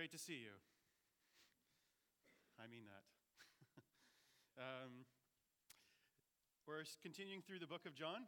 great 0.00 0.16
to 0.16 0.24
see 0.32 0.40
you. 0.40 0.56
I 2.56 2.64
mean 2.72 2.88
that. 2.88 3.04
um, 4.64 5.04
we're 6.64 6.88
continuing 7.04 7.44
through 7.44 7.60
the 7.60 7.68
book 7.68 7.84
of 7.84 7.92
John. 7.92 8.24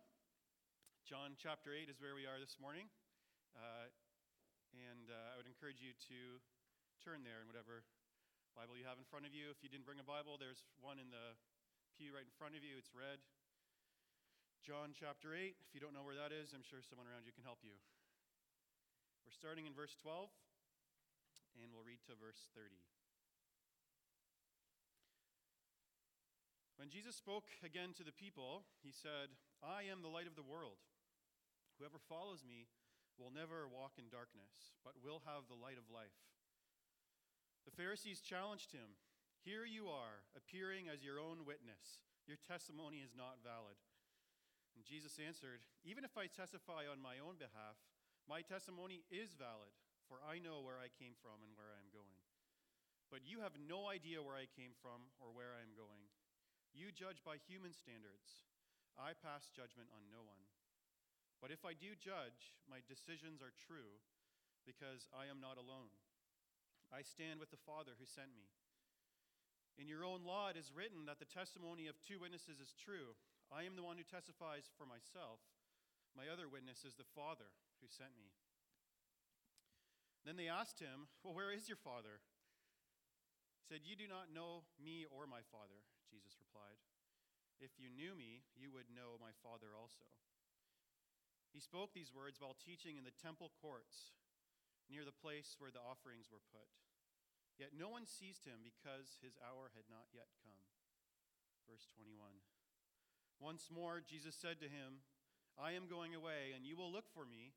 John 1.08 1.32
chapter 1.40 1.72
8 1.72 1.88
is 1.88 1.96
where 1.96 2.12
we 2.12 2.28
are 2.28 2.36
this 2.36 2.60
morning. 2.60 2.92
Uh, 3.56 3.88
and 4.76 5.08
uh, 5.08 5.32
I 5.32 5.40
would 5.40 5.48
encourage 5.48 5.80
you 5.80 5.96
to 6.12 6.44
turn 7.00 7.24
there 7.24 7.40
in 7.40 7.48
whatever 7.48 7.88
Bible 8.52 8.76
you 8.76 8.84
have 8.84 9.00
in 9.00 9.08
front 9.08 9.24
of 9.24 9.32
you. 9.32 9.48
If 9.48 9.64
you 9.64 9.72
didn't 9.72 9.88
bring 9.88 9.96
a 9.96 10.04
Bible, 10.04 10.36
there's 10.36 10.68
one 10.76 11.00
in 11.00 11.08
the 11.08 11.40
pew 11.96 12.12
right 12.12 12.28
in 12.28 12.36
front 12.36 12.52
of 12.52 12.60
you. 12.60 12.76
It's 12.76 12.92
red. 12.92 13.16
John 14.60 14.92
chapter 14.92 15.32
8. 15.32 15.56
If 15.56 15.72
you 15.72 15.80
don't 15.80 15.96
know 15.96 16.04
where 16.04 16.20
that 16.20 16.36
is, 16.36 16.52
I'm 16.52 16.68
sure 16.68 16.84
someone 16.84 17.08
around 17.08 17.24
you 17.24 17.32
can 17.32 17.48
help 17.48 17.64
you. 17.64 17.80
We're 19.24 19.32
starting 19.32 19.64
in 19.64 19.72
verse 19.72 19.96
12, 20.04 20.28
and 21.60 21.72
we'll 21.72 21.84
read 21.84 22.00
to 22.08 22.16
verse 22.16 22.48
30. 22.56 22.78
When 26.80 26.90
Jesus 26.90 27.14
spoke 27.14 27.46
again 27.62 27.94
to 27.94 28.02
the 28.02 28.16
people, 28.16 28.66
he 28.82 28.90
said, 28.90 29.30
I 29.62 29.86
am 29.86 30.02
the 30.02 30.10
light 30.10 30.26
of 30.26 30.34
the 30.34 30.42
world. 30.42 30.82
Whoever 31.78 32.02
follows 32.02 32.42
me 32.42 32.66
will 33.14 33.30
never 33.30 33.70
walk 33.70 34.02
in 34.02 34.10
darkness, 34.10 34.74
but 34.82 34.98
will 34.98 35.22
have 35.22 35.46
the 35.46 35.58
light 35.58 35.78
of 35.78 35.92
life. 35.92 36.16
The 37.68 37.76
Pharisees 37.76 38.18
challenged 38.18 38.74
him 38.74 38.98
Here 39.46 39.66
you 39.66 39.90
are, 39.90 40.26
appearing 40.34 40.90
as 40.90 41.06
your 41.06 41.22
own 41.22 41.46
witness. 41.46 42.02
Your 42.26 42.38
testimony 42.38 43.02
is 43.02 43.14
not 43.14 43.42
valid. 43.42 43.78
And 44.74 44.86
Jesus 44.86 45.18
answered, 45.18 45.66
Even 45.86 46.02
if 46.02 46.18
I 46.18 46.26
testify 46.30 46.86
on 46.90 47.02
my 47.02 47.18
own 47.22 47.38
behalf, 47.38 47.78
my 48.26 48.42
testimony 48.42 49.02
is 49.10 49.34
valid, 49.34 49.74
for 50.12 50.20
I 50.28 50.36
know 50.36 50.60
where 50.60 50.76
I 50.76 50.92
came 50.92 51.16
from 51.24 51.40
and 51.40 51.56
where 51.56 51.72
I 51.72 51.80
am 51.80 51.88
going. 51.88 52.20
But 53.08 53.24
you 53.24 53.40
have 53.40 53.56
no 53.56 53.88
idea 53.88 54.20
where 54.20 54.36
I 54.36 54.44
came 54.44 54.76
from 54.76 55.08
or 55.16 55.32
where 55.32 55.56
I 55.56 55.64
am 55.64 55.72
going. 55.72 56.04
You 56.76 56.92
judge 56.92 57.24
by 57.24 57.40
human 57.40 57.72
standards. 57.72 58.44
I 59.00 59.16
pass 59.16 59.48
judgment 59.48 59.88
on 59.96 60.12
no 60.12 60.20
one. 60.20 60.44
But 61.40 61.48
if 61.48 61.64
I 61.64 61.72
do 61.72 61.96
judge, 61.96 62.52
my 62.68 62.84
decisions 62.84 63.40
are 63.40 63.56
true 63.56 64.04
because 64.68 65.08
I 65.16 65.32
am 65.32 65.40
not 65.40 65.56
alone. 65.56 65.96
I 66.92 67.00
stand 67.00 67.40
with 67.40 67.48
the 67.48 67.64
Father 67.64 67.96
who 67.96 68.04
sent 68.04 68.36
me. 68.36 68.52
In 69.80 69.88
your 69.88 70.04
own 70.04 70.28
law, 70.28 70.52
it 70.52 70.60
is 70.60 70.76
written 70.76 71.08
that 71.08 71.24
the 71.24 71.32
testimony 71.32 71.88
of 71.88 71.96
two 72.04 72.20
witnesses 72.20 72.60
is 72.60 72.76
true. 72.76 73.16
I 73.48 73.64
am 73.64 73.80
the 73.80 73.84
one 73.84 73.96
who 73.96 74.04
testifies 74.04 74.68
for 74.76 74.84
myself. 74.84 75.40
My 76.12 76.28
other 76.28 76.52
witness 76.52 76.84
is 76.84 77.00
the 77.00 77.08
Father 77.16 77.48
who 77.80 77.88
sent 77.88 78.12
me. 78.20 78.28
Then 80.22 80.38
they 80.38 80.46
asked 80.46 80.78
him, 80.78 81.10
Well, 81.22 81.34
where 81.34 81.50
is 81.50 81.66
your 81.66 81.80
Father? 81.80 82.22
He 83.58 83.64
said, 83.66 83.82
You 83.82 83.98
do 83.98 84.06
not 84.06 84.30
know 84.30 84.66
me 84.78 85.06
or 85.10 85.26
my 85.26 85.42
Father, 85.50 85.82
Jesus 86.06 86.38
replied. 86.38 86.78
If 87.58 87.78
you 87.78 87.90
knew 87.90 88.14
me, 88.14 88.42
you 88.58 88.70
would 88.74 88.90
know 88.90 89.18
my 89.18 89.34
Father 89.42 89.74
also. 89.74 90.06
He 91.50 91.62
spoke 91.62 91.92
these 91.92 92.14
words 92.14 92.40
while 92.40 92.56
teaching 92.58 92.96
in 92.96 93.04
the 93.06 93.14
temple 93.14 93.52
courts 93.60 94.16
near 94.90 95.06
the 95.06 95.14
place 95.14 95.54
where 95.58 95.70
the 95.70 95.82
offerings 95.82 96.32
were 96.32 96.42
put. 96.50 96.66
Yet 97.60 97.76
no 97.76 97.92
one 97.92 98.08
seized 98.08 98.48
him 98.48 98.64
because 98.64 99.20
his 99.20 99.36
hour 99.38 99.70
had 99.76 99.86
not 99.92 100.10
yet 100.10 100.32
come. 100.40 100.58
Verse 101.68 101.86
21. 101.94 102.42
Once 103.38 103.68
more, 103.68 104.00
Jesus 104.00 104.34
said 104.34 104.58
to 104.58 104.70
him, 104.70 105.04
I 105.60 105.76
am 105.76 105.90
going 105.90 106.16
away, 106.16 106.56
and 106.56 106.64
you 106.64 106.74
will 106.74 106.90
look 106.90 107.06
for 107.12 107.28
me 107.28 107.52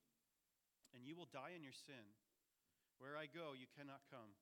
and 0.95 1.03
you 1.03 1.15
will 1.15 1.27
die 1.27 1.51
in 1.51 1.63
your 1.63 1.75
sin. 1.75 2.15
Where 2.97 3.19
I 3.19 3.27
go, 3.27 3.51
you 3.51 3.67
cannot 3.71 4.07
come. 4.07 4.37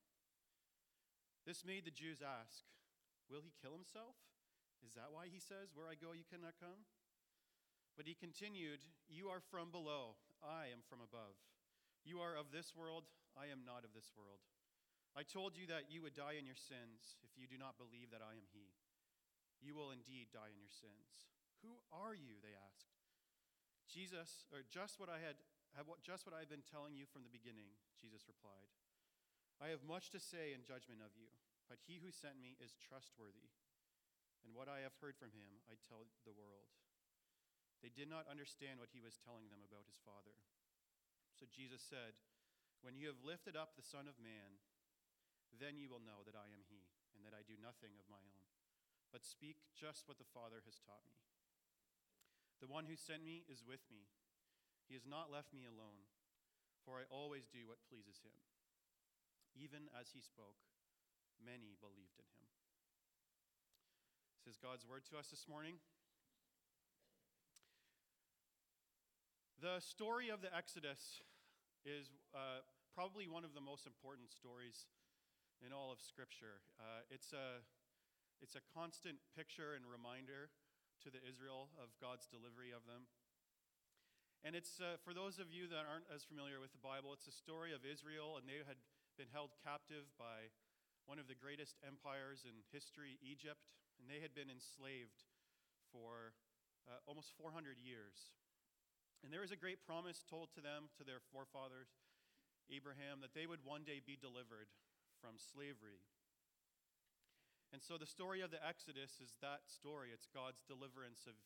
This 1.44 1.66
made 1.66 1.84
the 1.84 1.94
Jews 1.94 2.24
ask, 2.24 2.64
Will 3.28 3.44
he 3.44 3.52
kill 3.60 3.76
himself? 3.76 4.16
Is 4.84 4.96
that 4.96 5.12
why 5.12 5.32
he 5.32 5.40
says, 5.40 5.72
Where 5.72 5.88
I 5.88 5.96
go, 5.96 6.12
you 6.16 6.24
cannot 6.28 6.60
come? 6.60 6.88
But 7.96 8.08
he 8.08 8.16
continued, 8.16 8.84
You 9.08 9.28
are 9.28 9.40
from 9.40 9.70
below, 9.70 10.18
I 10.42 10.72
am 10.72 10.82
from 10.86 11.04
above. 11.04 11.36
You 12.04 12.20
are 12.20 12.36
of 12.36 12.52
this 12.52 12.76
world, 12.76 13.08
I 13.32 13.48
am 13.48 13.64
not 13.64 13.86
of 13.86 13.96
this 13.96 14.12
world. 14.12 14.44
I 15.14 15.22
told 15.22 15.54
you 15.54 15.70
that 15.70 15.88
you 15.88 16.02
would 16.02 16.18
die 16.18 16.36
in 16.36 16.44
your 16.44 16.58
sins 16.58 17.16
if 17.22 17.38
you 17.38 17.46
do 17.46 17.54
not 17.54 17.78
believe 17.78 18.10
that 18.10 18.24
I 18.24 18.34
am 18.34 18.50
he. 18.50 18.74
You 19.62 19.78
will 19.78 19.94
indeed 19.94 20.34
die 20.34 20.50
in 20.50 20.58
your 20.58 20.74
sins. 20.74 21.30
Who 21.62 21.80
are 21.94 22.12
you? 22.12 22.42
They 22.42 22.52
asked. 22.52 22.92
Jesus, 23.88 24.44
or 24.50 24.66
just 24.66 24.98
what 24.98 25.08
I 25.08 25.22
had 25.22 25.38
just 26.04 26.22
what 26.22 26.36
I 26.36 26.44
have 26.46 26.52
been 26.52 26.62
telling 26.62 26.94
you 26.94 27.08
from 27.10 27.26
the 27.26 27.32
beginning, 27.34 27.74
Jesus 27.98 28.30
replied. 28.30 28.70
I 29.58 29.74
have 29.74 29.82
much 29.82 30.14
to 30.14 30.22
say 30.22 30.54
in 30.54 30.62
judgment 30.62 31.02
of 31.02 31.14
you, 31.18 31.30
but 31.66 31.82
he 31.82 31.98
who 31.98 32.14
sent 32.14 32.38
me 32.38 32.54
is 32.62 32.78
trustworthy, 32.78 33.50
and 34.46 34.54
what 34.54 34.70
I 34.70 34.84
have 34.86 34.94
heard 35.02 35.18
from 35.18 35.34
him 35.34 35.64
I 35.66 35.80
tell 35.80 36.06
the 36.22 36.36
world. 36.36 36.70
They 37.82 37.90
did 37.90 38.06
not 38.06 38.30
understand 38.30 38.78
what 38.78 38.94
he 38.94 39.02
was 39.02 39.18
telling 39.18 39.50
them 39.50 39.66
about 39.66 39.88
his 39.90 40.00
Father. 40.00 40.36
So 41.34 41.50
Jesus 41.50 41.82
said, 41.82 42.16
When 42.80 42.94
you 42.94 43.10
have 43.10 43.26
lifted 43.26 43.58
up 43.58 43.74
the 43.74 43.84
Son 43.84 44.06
of 44.06 44.16
Man, 44.22 44.62
then 45.58 45.76
you 45.76 45.90
will 45.90 46.02
know 46.02 46.22
that 46.24 46.38
I 46.38 46.48
am 46.54 46.62
he, 46.70 46.86
and 47.18 47.26
that 47.26 47.34
I 47.34 47.42
do 47.46 47.58
nothing 47.58 47.98
of 47.98 48.06
my 48.10 48.22
own, 48.22 48.46
but 49.10 49.26
speak 49.26 49.58
just 49.74 50.06
what 50.06 50.16
the 50.22 50.32
Father 50.34 50.62
has 50.64 50.78
taught 50.82 51.04
me. 51.08 51.18
The 52.62 52.70
one 52.70 52.86
who 52.86 52.96
sent 52.96 53.26
me 53.26 53.42
is 53.50 53.66
with 53.66 53.84
me. 53.90 54.08
He 54.88 54.94
has 54.94 55.08
not 55.08 55.32
left 55.32 55.52
me 55.56 55.64
alone, 55.64 56.04
for 56.84 57.00
I 57.00 57.08
always 57.08 57.48
do 57.48 57.64
what 57.64 57.80
pleases 57.88 58.20
him. 58.20 58.36
Even 59.56 59.88
as 59.96 60.12
he 60.12 60.20
spoke, 60.20 60.60
many 61.40 61.78
believed 61.80 62.18
in 62.20 62.28
him. 62.38 62.50
This 64.44 64.54
is 64.54 64.60
God's 64.60 64.84
word 64.84 65.08
to 65.08 65.16
us 65.16 65.32
this 65.32 65.48
morning. 65.48 65.80
The 69.64 69.80
story 69.80 70.28
of 70.28 70.44
the 70.44 70.52
Exodus 70.52 71.24
is 71.88 72.12
uh, 72.36 72.60
probably 72.92 73.24
one 73.24 73.48
of 73.48 73.56
the 73.56 73.64
most 73.64 73.88
important 73.88 74.28
stories 74.28 74.84
in 75.64 75.72
all 75.72 75.88
of 75.88 75.96
Scripture. 76.04 76.60
Uh, 76.76 77.08
it's, 77.08 77.32
a, 77.32 77.64
it's 78.44 78.52
a 78.52 78.64
constant 78.76 79.16
picture 79.32 79.72
and 79.72 79.88
reminder 79.88 80.52
to 81.00 81.08
the 81.08 81.24
Israel 81.24 81.72
of 81.80 81.96
God's 81.96 82.28
delivery 82.28 82.76
of 82.76 82.84
them. 82.84 83.08
And 84.44 84.52
it's 84.52 84.76
uh, 84.76 85.00
for 85.00 85.16
those 85.16 85.40
of 85.40 85.48
you 85.48 85.64
that 85.72 85.88
aren't 85.88 86.04
as 86.12 86.20
familiar 86.20 86.60
with 86.60 86.68
the 86.76 86.84
Bible, 86.84 87.16
it's 87.16 87.24
a 87.24 87.32
story 87.32 87.72
of 87.72 87.80
Israel, 87.88 88.36
and 88.36 88.44
they 88.44 88.60
had 88.60 88.76
been 89.16 89.32
held 89.32 89.56
captive 89.64 90.04
by 90.20 90.52
one 91.08 91.16
of 91.16 91.32
the 91.32 91.38
greatest 91.38 91.80
empires 91.80 92.44
in 92.44 92.60
history, 92.68 93.16
Egypt, 93.24 93.72
and 93.96 94.04
they 94.04 94.20
had 94.20 94.36
been 94.36 94.52
enslaved 94.52 95.24
for 95.88 96.36
uh, 96.84 97.00
almost 97.08 97.32
400 97.40 97.80
years. 97.80 98.36
And 99.24 99.32
there 99.32 99.40
was 99.40 99.48
a 99.48 99.56
great 99.56 99.80
promise 99.80 100.20
told 100.20 100.52
to 100.52 100.60
them, 100.60 100.92
to 101.00 101.08
their 101.08 101.24
forefathers, 101.32 101.96
Abraham, 102.68 103.24
that 103.24 103.32
they 103.32 103.48
would 103.48 103.64
one 103.64 103.88
day 103.88 104.04
be 104.04 104.20
delivered 104.20 104.68
from 105.24 105.40
slavery. 105.40 106.04
And 107.72 107.80
so 107.80 107.96
the 107.96 108.04
story 108.04 108.44
of 108.44 108.52
the 108.52 108.60
Exodus 108.60 109.24
is 109.24 109.40
that 109.40 109.64
story. 109.72 110.12
It's 110.12 110.28
God's 110.28 110.60
deliverance 110.68 111.24
of, 111.24 111.40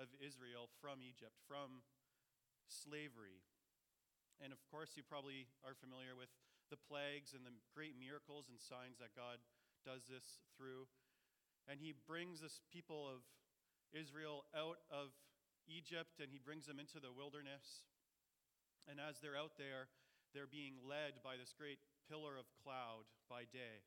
of 0.00 0.08
Israel 0.16 0.72
from 0.80 1.04
Egypt, 1.04 1.36
from 1.44 1.84
slavery. 2.70 3.42
And 4.38 4.54
of 4.54 4.62
course, 4.70 4.94
you 4.94 5.02
probably 5.02 5.50
are 5.66 5.74
familiar 5.74 6.14
with 6.14 6.30
the 6.70 6.78
plagues 6.78 7.32
and 7.34 7.42
the 7.42 7.54
great 7.74 7.96
miracles 7.98 8.46
and 8.46 8.60
signs 8.60 9.00
that 9.00 9.16
God 9.16 9.40
does 9.82 10.06
this 10.06 10.44
through. 10.54 10.86
And 11.66 11.80
he 11.80 11.96
brings 12.06 12.40
this 12.40 12.60
people 12.70 13.08
of 13.08 13.24
Israel 13.92 14.44
out 14.52 14.80
of 14.92 15.12
Egypt 15.68 16.20
and 16.20 16.32
he 16.32 16.40
brings 16.40 16.64
them 16.64 16.80
into 16.80 17.00
the 17.00 17.12
wilderness. 17.12 17.84
And 18.88 18.96
as 19.00 19.20
they're 19.20 19.36
out 19.36 19.60
there, 19.60 19.92
they're 20.32 20.48
being 20.48 20.80
led 20.84 21.20
by 21.24 21.36
this 21.36 21.52
great 21.56 21.80
pillar 22.08 22.36
of 22.36 22.48
cloud 22.64 23.08
by 23.28 23.44
day. 23.48 23.84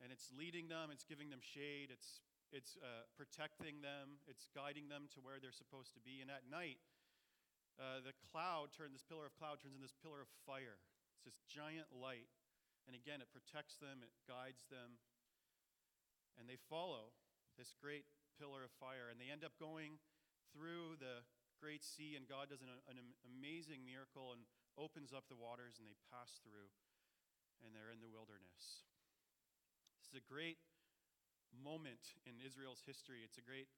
And 0.00 0.12
it's 0.12 0.32
leading 0.32 0.68
them, 0.68 0.88
it's 0.88 1.04
giving 1.04 1.28
them 1.28 1.44
shade, 1.44 1.92
it's, 1.92 2.24
it's 2.52 2.76
uh, 2.80 3.04
protecting 3.16 3.84
them, 3.84 4.20
it's 4.24 4.48
guiding 4.56 4.88
them 4.88 5.12
to 5.12 5.20
where 5.20 5.36
they're 5.40 5.52
supposed 5.52 5.92
to 5.96 6.00
be. 6.00 6.24
And 6.24 6.32
at 6.32 6.48
night, 6.48 6.80
uh, 7.78 8.02
the 8.02 8.16
cloud 8.32 8.74
turns, 8.74 8.96
this 8.96 9.06
pillar 9.06 9.28
of 9.28 9.34
cloud 9.38 9.60
turns 9.60 9.76
into 9.76 9.86
this 9.86 9.96
pillar 10.00 10.24
of 10.24 10.30
fire. 10.48 10.80
It's 11.14 11.28
this 11.28 11.40
giant 11.46 11.92
light. 11.92 12.32
And 12.88 12.96
again, 12.96 13.20
it 13.20 13.30
protects 13.30 13.76
them, 13.78 14.02
it 14.02 14.10
guides 14.26 14.66
them. 14.72 14.98
And 16.40 16.48
they 16.48 16.56
follow 16.56 17.12
this 17.60 17.76
great 17.76 18.08
pillar 18.40 18.64
of 18.64 18.72
fire. 18.80 19.12
And 19.12 19.20
they 19.20 19.28
end 19.28 19.44
up 19.44 19.54
going 19.60 20.00
through 20.50 20.98
the 20.98 21.22
great 21.60 21.84
sea, 21.84 22.16
and 22.16 22.24
God 22.24 22.48
does 22.48 22.64
an, 22.64 22.72
an 22.88 22.96
amazing 23.28 23.84
miracle 23.84 24.32
and 24.32 24.48
opens 24.80 25.12
up 25.12 25.28
the 25.28 25.36
waters, 25.36 25.76
and 25.76 25.84
they 25.84 25.94
pass 26.08 26.40
through, 26.40 26.72
and 27.60 27.76
they're 27.76 27.92
in 27.92 28.00
the 28.00 28.08
wilderness. 28.08 28.88
This 30.00 30.16
is 30.16 30.16
a 30.16 30.24
great 30.24 30.56
moment 31.52 32.16
in 32.24 32.40
Israel's 32.40 32.80
history. 32.88 33.20
It's 33.22 33.36
a 33.36 33.44
great 33.44 33.68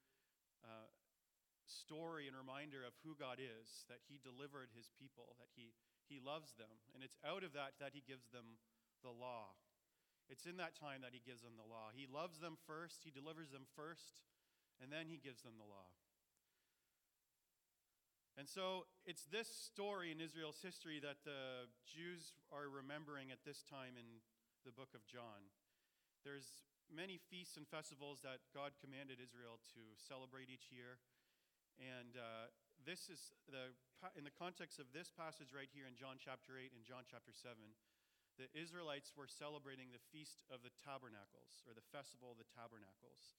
uh, 0.63 0.87
story 1.65 2.27
and 2.27 2.35
reminder 2.35 2.83
of 2.83 2.95
who 3.01 3.15
God 3.15 3.39
is, 3.39 3.87
that 3.87 4.03
He 4.07 4.19
delivered 4.19 4.71
His 4.75 4.91
people, 4.95 5.35
that 5.39 5.51
He, 5.55 5.75
he 6.07 6.19
loves 6.19 6.55
them. 6.55 6.83
And 6.93 7.03
it's 7.03 7.19
out 7.23 7.43
of 7.43 7.53
that 7.53 7.79
that 7.79 7.95
He 7.95 8.03
gives 8.03 8.29
them 8.31 8.59
the 9.03 9.11
law. 9.11 9.55
It's 10.31 10.47
in 10.47 10.55
that 10.57 10.79
time 10.79 11.03
that 11.03 11.11
he 11.11 11.19
gives 11.19 11.43
them 11.43 11.59
the 11.59 11.67
law. 11.67 11.91
He 11.91 12.07
loves 12.07 12.39
them 12.39 12.55
first, 12.63 13.03
he 13.03 13.11
delivers 13.11 13.51
them 13.51 13.67
first, 13.75 14.23
and 14.79 14.87
then 14.87 15.11
he 15.11 15.19
gives 15.19 15.43
them 15.43 15.59
the 15.59 15.67
law. 15.67 15.91
And 18.33 18.49
so 18.49 18.89
it's 19.05 19.29
this 19.29 19.45
story 19.45 20.09
in 20.09 20.17
Israel's 20.17 20.57
history 20.63 20.97
that 21.05 21.21
the 21.21 21.69
Jews 21.85 22.33
are 22.49 22.65
remembering 22.65 23.29
at 23.29 23.45
this 23.45 23.61
time 23.61 23.93
in 23.93 24.25
the 24.65 24.73
book 24.73 24.97
of 24.97 25.05
John. 25.05 25.53
There's 26.25 26.65
many 26.89 27.21
feasts 27.29 27.59
and 27.59 27.69
festivals 27.69 28.25
that 28.25 28.41
God 28.55 28.73
commanded 28.81 29.21
Israel 29.21 29.61
to 29.77 29.83
celebrate 30.01 30.49
each 30.49 30.73
year. 30.73 30.97
And 31.81 32.17
uh, 32.17 32.53
this 32.83 33.07
is 33.07 33.33
the, 33.49 33.73
in 34.19 34.27
the 34.27 34.33
context 34.33 34.77
of 34.77 34.91
this 34.91 35.09
passage 35.09 35.55
right 35.55 35.69
here 35.71 35.87
in 35.87 35.95
John 35.95 36.19
chapter 36.19 36.59
8 36.59 36.73
and 36.75 36.83
John 36.83 37.07
chapter 37.07 37.31
7, 37.31 37.55
the 38.37 38.49
Israelites 38.57 39.13
were 39.13 39.29
celebrating 39.29 39.93
the 39.93 40.01
Feast 40.09 40.41
of 40.49 40.65
the 40.65 40.73
Tabernacles, 40.81 41.61
or 41.69 41.77
the 41.77 41.85
Festival 41.93 42.33
of 42.33 42.41
the 42.41 42.49
Tabernacles. 42.49 43.37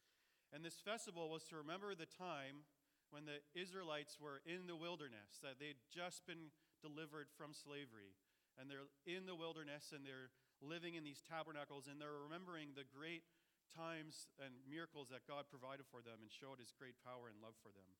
And 0.54 0.62
this 0.62 0.78
festival 0.78 1.26
was 1.26 1.42
to 1.50 1.58
remember 1.58 1.98
the 1.98 2.06
time 2.06 2.62
when 3.10 3.26
the 3.26 3.42
Israelites 3.58 4.22
were 4.22 4.38
in 4.46 4.70
the 4.70 4.78
wilderness, 4.78 5.42
that 5.42 5.58
they'd 5.58 5.82
just 5.90 6.22
been 6.30 6.54
delivered 6.78 7.26
from 7.34 7.54
slavery. 7.54 8.14
And 8.54 8.70
they're 8.70 8.86
in 9.02 9.26
the 9.26 9.34
wilderness 9.34 9.90
and 9.90 10.06
they're 10.06 10.30
living 10.62 10.94
in 10.94 11.02
these 11.02 11.22
tabernacles 11.26 11.90
and 11.90 11.98
they're 11.98 12.22
remembering 12.22 12.78
the 12.78 12.86
great 12.86 13.26
times 13.66 14.30
and 14.38 14.54
miracles 14.70 15.10
that 15.10 15.26
God 15.26 15.50
provided 15.50 15.90
for 15.90 16.06
them 16.06 16.22
and 16.22 16.30
showed 16.30 16.62
his 16.62 16.70
great 16.70 16.94
power 17.02 17.26
and 17.26 17.42
love 17.42 17.58
for 17.58 17.74
them. 17.74 17.90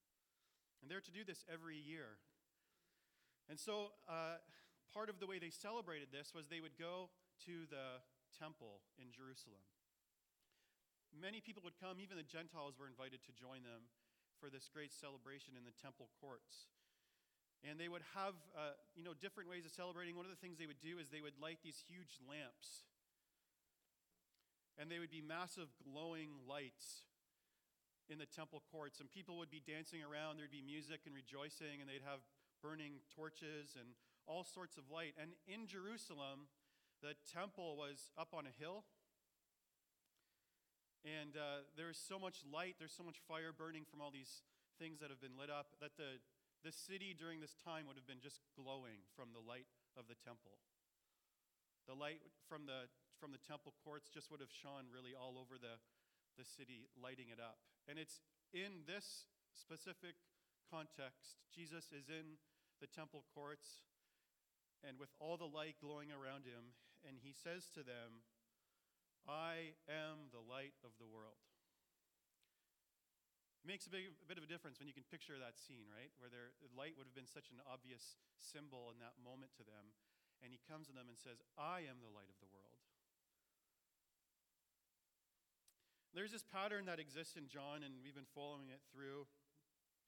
And 0.85 0.93
they're 0.93 1.01
to 1.01 1.17
do 1.17 1.25
this 1.25 1.49
every 1.49 1.81
year. 1.81 2.21
And 3.49 3.57
so, 3.57 3.97
uh, 4.05 4.37
part 4.93 5.09
of 5.09 5.17
the 5.17 5.25
way 5.25 5.41
they 5.41 5.49
celebrated 5.49 6.13
this 6.13 6.37
was 6.37 6.53
they 6.53 6.61
would 6.61 6.77
go 6.77 7.09
to 7.49 7.65
the 7.73 8.05
temple 8.37 8.85
in 9.01 9.09
Jerusalem. 9.09 9.65
Many 11.09 11.41
people 11.41 11.65
would 11.65 11.81
come, 11.81 12.05
even 12.05 12.21
the 12.21 12.29
Gentiles 12.29 12.77
were 12.77 12.85
invited 12.85 13.25
to 13.25 13.33
join 13.33 13.65
them 13.65 13.89
for 14.37 14.53
this 14.53 14.69
great 14.69 14.93
celebration 14.93 15.57
in 15.57 15.65
the 15.65 15.73
temple 15.73 16.13
courts. 16.21 16.69
And 17.65 17.81
they 17.81 17.89
would 17.89 18.05
have, 18.13 18.37
uh, 18.53 18.77
you 18.93 19.09
know, 19.09 19.17
different 19.17 19.49
ways 19.49 19.65
of 19.65 19.73
celebrating. 19.73 20.21
One 20.21 20.29
of 20.29 20.35
the 20.37 20.43
things 20.45 20.61
they 20.61 20.69
would 20.69 20.85
do 20.85 21.01
is 21.01 21.09
they 21.09 21.25
would 21.25 21.41
light 21.41 21.65
these 21.65 21.81
huge 21.89 22.21
lamps. 22.29 22.85
And 24.77 24.93
they 24.93 25.01
would 25.01 25.09
be 25.09 25.25
massive 25.25 25.73
glowing 25.81 26.45
lights 26.45 27.09
in 28.09 28.19
the 28.19 28.29
temple 28.29 28.63
courts. 28.71 29.01
And 29.01 29.11
people 29.11 29.39
would 29.39 29.51
be 29.51 29.63
dancing 29.65 30.01
around. 30.05 30.37
There'd 30.37 30.53
be 30.53 30.65
music 30.65 31.05
and 31.07 31.15
rejoicing. 31.15 31.81
And 31.81 31.89
they'd 31.89 32.05
have 32.05 32.21
burning 32.63 33.05
torches 33.13 33.77
and 33.77 33.97
all 34.27 34.45
sorts 34.45 34.77
of 34.77 34.89
light. 34.89 35.15
And 35.21 35.37
in 35.45 35.69
Jerusalem, 35.69 36.49
the 37.05 37.13
temple 37.29 37.77
was 37.77 38.09
up 38.17 38.33
on 38.33 38.49
a 38.49 38.55
hill. 38.57 38.89
And 41.05 41.37
uh, 41.37 41.69
there's 41.77 42.01
so 42.01 42.17
much 42.17 42.41
light, 42.49 42.81
there's 42.81 42.97
so 42.97 43.05
much 43.05 43.21
fire 43.29 43.53
burning 43.53 43.85
from 43.85 44.01
all 44.01 44.09
these 44.09 44.41
things 44.81 45.05
that 45.05 45.13
have 45.13 45.21
been 45.21 45.37
lit 45.37 45.53
up 45.53 45.77
that 45.85 46.01
the, 46.01 46.17
the 46.65 46.73
city 46.73 47.13
during 47.13 47.45
this 47.45 47.53
time 47.61 47.85
would 47.85 48.01
have 48.01 48.09
been 48.09 48.25
just 48.25 48.41
glowing 48.57 49.05
from 49.13 49.37
the 49.37 49.45
light 49.45 49.69
of 50.01 50.09
the 50.09 50.17
temple. 50.17 50.57
The 51.85 51.93
light 51.93 52.25
from 52.49 52.65
the, 52.65 52.89
from 53.21 53.37
the 53.37 53.43
temple 53.45 53.77
courts 53.85 54.09
just 54.09 54.33
would 54.33 54.41
have 54.41 54.49
shone 54.49 54.89
really 54.89 55.13
all 55.13 55.37
over 55.37 55.61
the, 55.61 55.77
the 56.41 56.47
city, 56.49 56.89
lighting 56.97 57.29
it 57.29 57.37
up. 57.37 57.61
And 57.89 57.99
it's 57.99 58.21
in 58.53 58.89
this 58.89 59.29
specific 59.53 60.17
context, 60.71 61.43
Jesus 61.53 61.93
is 61.93 62.09
in 62.09 62.41
the 62.81 62.89
temple 62.89 63.25
courts 63.35 63.85
and 64.85 64.99
with 65.01 65.13
all 65.21 65.37
the 65.37 65.49
light 65.49 65.81
glowing 65.81 66.13
around 66.13 66.45
him, 66.45 66.77
and 67.09 67.17
he 67.21 67.33
says 67.33 67.73
to 67.73 67.81
them, 67.81 68.25
I 69.25 69.77
am 69.89 70.29
the 70.29 70.45
light 70.45 70.77
of 70.85 70.93
the 71.01 71.09
world. 71.09 71.41
It 73.65 73.73
makes 73.73 73.89
a, 73.89 73.93
big, 73.93 74.13
a 74.13 74.29
bit 74.29 74.37
of 74.37 74.45
a 74.45 74.51
difference 74.51 74.77
when 74.77 74.89
you 74.89 74.97
can 74.97 75.09
picture 75.09 75.41
that 75.41 75.57
scene, 75.57 75.89
right? 75.89 76.13
Where 76.21 76.29
their 76.29 76.53
light 76.77 77.01
would 77.01 77.09
have 77.09 77.17
been 77.17 77.29
such 77.29 77.49
an 77.49 77.65
obvious 77.65 78.21
symbol 78.37 78.93
in 78.93 79.01
that 79.01 79.17
moment 79.17 79.57
to 79.57 79.65
them. 79.65 79.97
And 80.45 80.53
he 80.53 80.61
comes 80.69 80.93
to 80.93 80.95
them 80.97 81.09
and 81.09 81.17
says, 81.17 81.41
I 81.57 81.89
am 81.89 82.05
the 82.05 82.13
light 82.13 82.29
of 82.29 82.37
the 82.45 82.53
world. 82.53 82.64
There's 86.15 86.31
this 86.31 86.47
pattern 86.47 86.87
that 86.87 87.03
exists 87.03 87.35
in 87.35 87.51
John, 87.51 87.83
and 87.83 87.99
we've 87.99 88.15
been 88.15 88.31
following 88.39 88.71
it 88.71 88.79
through. 88.95 89.27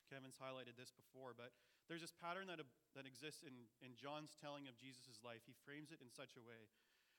Kevin's 0.06 0.38
highlighted 0.38 0.78
this 0.78 0.94
before, 0.94 1.34
but 1.34 1.50
there's 1.90 2.06
this 2.06 2.14
pattern 2.14 2.46
that, 2.46 2.62
that 2.94 3.10
exists 3.10 3.42
in, 3.42 3.66
in 3.82 3.98
John's 3.98 4.38
telling 4.38 4.70
of 4.70 4.78
Jesus' 4.78 5.18
life. 5.26 5.42
He 5.50 5.58
frames 5.66 5.90
it 5.90 5.98
in 5.98 6.06
such 6.06 6.38
a 6.38 6.46
way 6.46 6.70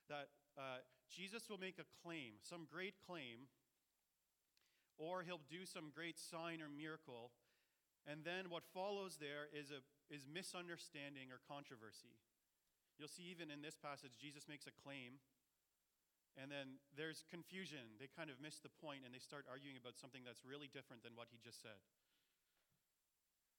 that 0.07 0.31
uh, 0.55 0.79
Jesus 1.11 1.51
will 1.51 1.59
make 1.59 1.83
a 1.83 1.87
claim, 1.99 2.39
some 2.39 2.63
great 2.63 2.95
claim, 3.03 3.51
or 4.95 5.27
he'll 5.27 5.43
do 5.51 5.67
some 5.67 5.91
great 5.91 6.15
sign 6.15 6.63
or 6.63 6.71
miracle, 6.71 7.35
and 8.07 8.23
then 8.23 8.47
what 8.47 8.63
follows 8.71 9.19
there 9.19 9.51
is, 9.51 9.67
a, 9.67 9.83
is 10.07 10.31
misunderstanding 10.31 11.27
or 11.27 11.43
controversy. 11.43 12.15
You'll 12.95 13.11
see 13.11 13.27
even 13.27 13.51
in 13.51 13.59
this 13.59 13.75
passage, 13.75 14.15
Jesus 14.15 14.47
makes 14.47 14.63
a 14.63 14.71
claim, 14.71 15.19
and 16.37 16.53
then 16.53 16.77
there's 16.93 17.25
confusion. 17.27 17.97
They 17.97 18.07
kind 18.07 18.29
of 18.29 18.37
miss 18.37 18.61
the 18.61 18.69
point 18.69 19.01
and 19.03 19.11
they 19.11 19.19
start 19.19 19.49
arguing 19.49 19.75
about 19.75 19.97
something 19.97 20.21
that's 20.21 20.45
really 20.45 20.69
different 20.69 21.01
than 21.01 21.17
what 21.17 21.33
he 21.33 21.41
just 21.41 21.59
said. 21.65 21.81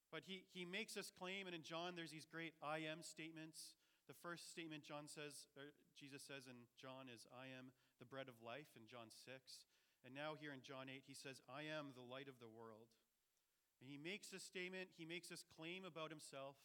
But 0.08 0.25
he, 0.25 0.48
he 0.56 0.64
makes 0.64 0.96
this 0.96 1.12
claim, 1.12 1.44
and 1.44 1.52
in 1.52 1.66
John, 1.66 1.92
there's 1.92 2.14
these 2.14 2.25
great 2.25 2.56
I 2.64 2.80
am 2.88 3.04
statements. 3.04 3.76
The 4.08 4.16
first 4.16 4.48
statement 4.48 4.88
John 4.88 5.04
says, 5.04 5.44
Jesus 5.92 6.25
says 6.25 6.48
in 6.48 6.64
John 6.80 7.12
is, 7.12 7.28
I 7.28 7.52
am 7.52 7.76
the 8.00 8.08
bread 8.08 8.25
of 8.25 8.40
life 8.40 8.72
in 8.72 8.88
John 8.88 9.12
6. 9.12 9.28
And 10.06 10.16
now 10.16 10.32
here 10.38 10.56
in 10.56 10.64
John 10.64 10.88
8, 10.88 11.04
he 11.04 11.12
says, 11.12 11.44
I 11.44 11.69
am 11.69 11.92
the 11.92 12.06
light 12.06 12.31
of 12.31 12.40
the 12.40 12.48
world. 12.48 12.88
And 13.84 13.92
he 13.92 14.00
makes 14.00 14.32
this 14.32 14.46
statement, 14.46 14.96
he 14.96 15.04
makes 15.04 15.28
this 15.28 15.44
claim 15.44 15.84
about 15.84 16.08
himself. 16.08 16.56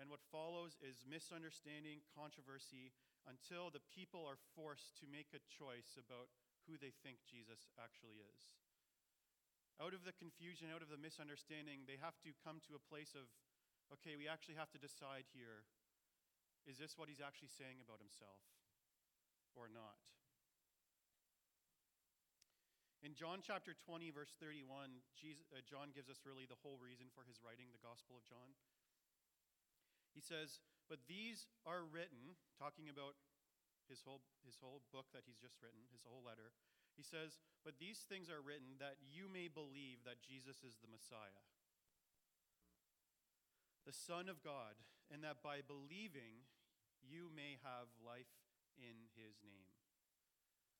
And 0.00 0.08
what 0.08 0.24
follows 0.32 0.80
is 0.80 1.04
misunderstanding, 1.04 2.04
controversy, 2.16 2.96
until 3.26 3.68
the 3.70 3.82
people 3.90 4.22
are 4.22 4.38
forced 4.54 4.94
to 5.02 5.10
make 5.10 5.34
a 5.34 5.42
choice 5.50 5.98
about 5.98 6.30
who 6.66 6.78
they 6.78 6.94
think 7.02 7.22
Jesus 7.26 7.70
actually 7.78 8.22
is. 8.22 8.42
Out 9.76 9.92
of 9.92 10.06
the 10.08 10.16
confusion, 10.16 10.72
out 10.72 10.80
of 10.80 10.88
the 10.88 10.98
misunderstanding, 10.98 11.84
they 11.84 12.00
have 12.00 12.16
to 12.24 12.32
come 12.40 12.64
to 12.64 12.78
a 12.78 12.86
place 12.88 13.12
of, 13.12 13.28
okay, 13.92 14.16
we 14.16 14.30
actually 14.30 14.56
have 14.56 14.72
to 14.72 14.80
decide 14.80 15.28
here 15.36 15.68
is 16.66 16.82
this 16.82 16.98
what 16.98 17.06
he's 17.06 17.22
actually 17.22 17.54
saying 17.54 17.78
about 17.78 18.02
himself 18.02 18.42
or 19.54 19.70
not? 19.70 20.02
In 23.06 23.14
John 23.14 23.38
chapter 23.38 23.70
20, 23.86 24.10
verse 24.10 24.34
31, 24.42 24.98
Jesus, 25.14 25.46
uh, 25.54 25.62
John 25.62 25.94
gives 25.94 26.10
us 26.10 26.26
really 26.26 26.42
the 26.42 26.58
whole 26.58 26.74
reason 26.82 27.06
for 27.14 27.22
his 27.22 27.38
writing 27.38 27.70
the 27.70 27.78
Gospel 27.78 28.18
of 28.18 28.26
John. 28.26 28.50
He 30.16 30.24
says, 30.24 30.64
But 30.88 31.04
these 31.04 31.44
are 31.68 31.84
written, 31.84 32.40
talking 32.56 32.88
about 32.88 33.20
his 33.84 34.00
whole, 34.00 34.24
his 34.48 34.56
whole 34.56 34.80
book 34.88 35.12
that 35.12 35.28
he's 35.28 35.36
just 35.36 35.60
written, 35.60 35.84
his 35.92 36.00
whole 36.08 36.24
letter. 36.24 36.56
He 36.96 37.04
says, 37.04 37.36
But 37.60 37.76
these 37.76 38.08
things 38.08 38.32
are 38.32 38.40
written 38.40 38.80
that 38.80 38.96
you 39.04 39.28
may 39.28 39.52
believe 39.52 40.08
that 40.08 40.24
Jesus 40.24 40.64
is 40.64 40.80
the 40.80 40.88
Messiah, 40.88 41.44
the 43.84 43.92
Son 43.92 44.32
of 44.32 44.40
God, 44.40 44.80
and 45.12 45.20
that 45.20 45.44
by 45.44 45.60
believing 45.60 46.48
you 47.04 47.28
may 47.28 47.60
have 47.60 47.92
life 48.00 48.32
in 48.80 49.12
his 49.12 49.36
name. 49.44 49.68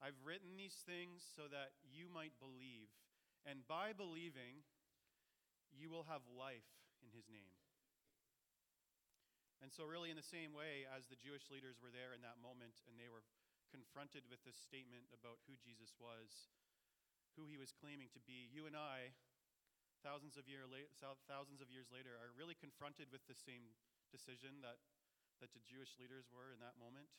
I've 0.00 0.16
written 0.24 0.56
these 0.56 0.80
things 0.88 1.20
so 1.20 1.44
that 1.52 1.76
you 1.84 2.08
might 2.08 2.36
believe, 2.40 2.88
and 3.44 3.68
by 3.68 3.92
believing, 3.92 4.64
you 5.72 5.92
will 5.92 6.08
have 6.08 6.24
life 6.24 6.68
in 7.04 7.12
his 7.12 7.28
name. 7.28 7.52
And 9.66 9.74
so, 9.74 9.82
really, 9.82 10.14
in 10.14 10.18
the 10.20 10.22
same 10.22 10.54
way 10.54 10.86
as 10.86 11.10
the 11.10 11.18
Jewish 11.18 11.50
leaders 11.50 11.82
were 11.82 11.90
there 11.90 12.14
in 12.14 12.22
that 12.22 12.38
moment 12.38 12.86
and 12.86 12.94
they 12.94 13.10
were 13.10 13.26
confronted 13.74 14.22
with 14.30 14.38
this 14.46 14.54
statement 14.54 15.10
about 15.10 15.42
who 15.50 15.58
Jesus 15.58 15.90
was, 15.98 16.54
who 17.34 17.50
he 17.50 17.58
was 17.58 17.74
claiming 17.74 18.06
to 18.14 18.22
be, 18.22 18.46
you 18.46 18.70
and 18.70 18.78
I, 18.78 19.10
thousands 20.06 20.38
of, 20.38 20.46
year 20.46 20.70
la- 20.70 20.94
thousands 21.26 21.58
of 21.58 21.66
years 21.66 21.90
later, 21.90 22.14
are 22.14 22.30
really 22.38 22.54
confronted 22.54 23.10
with 23.10 23.26
the 23.26 23.34
same 23.34 23.74
decision 24.14 24.62
that 24.62 24.78
that 25.42 25.50
the 25.50 25.66
Jewish 25.66 25.98
leaders 25.98 26.30
were 26.30 26.54
in 26.54 26.62
that 26.62 26.78
moment. 26.78 27.10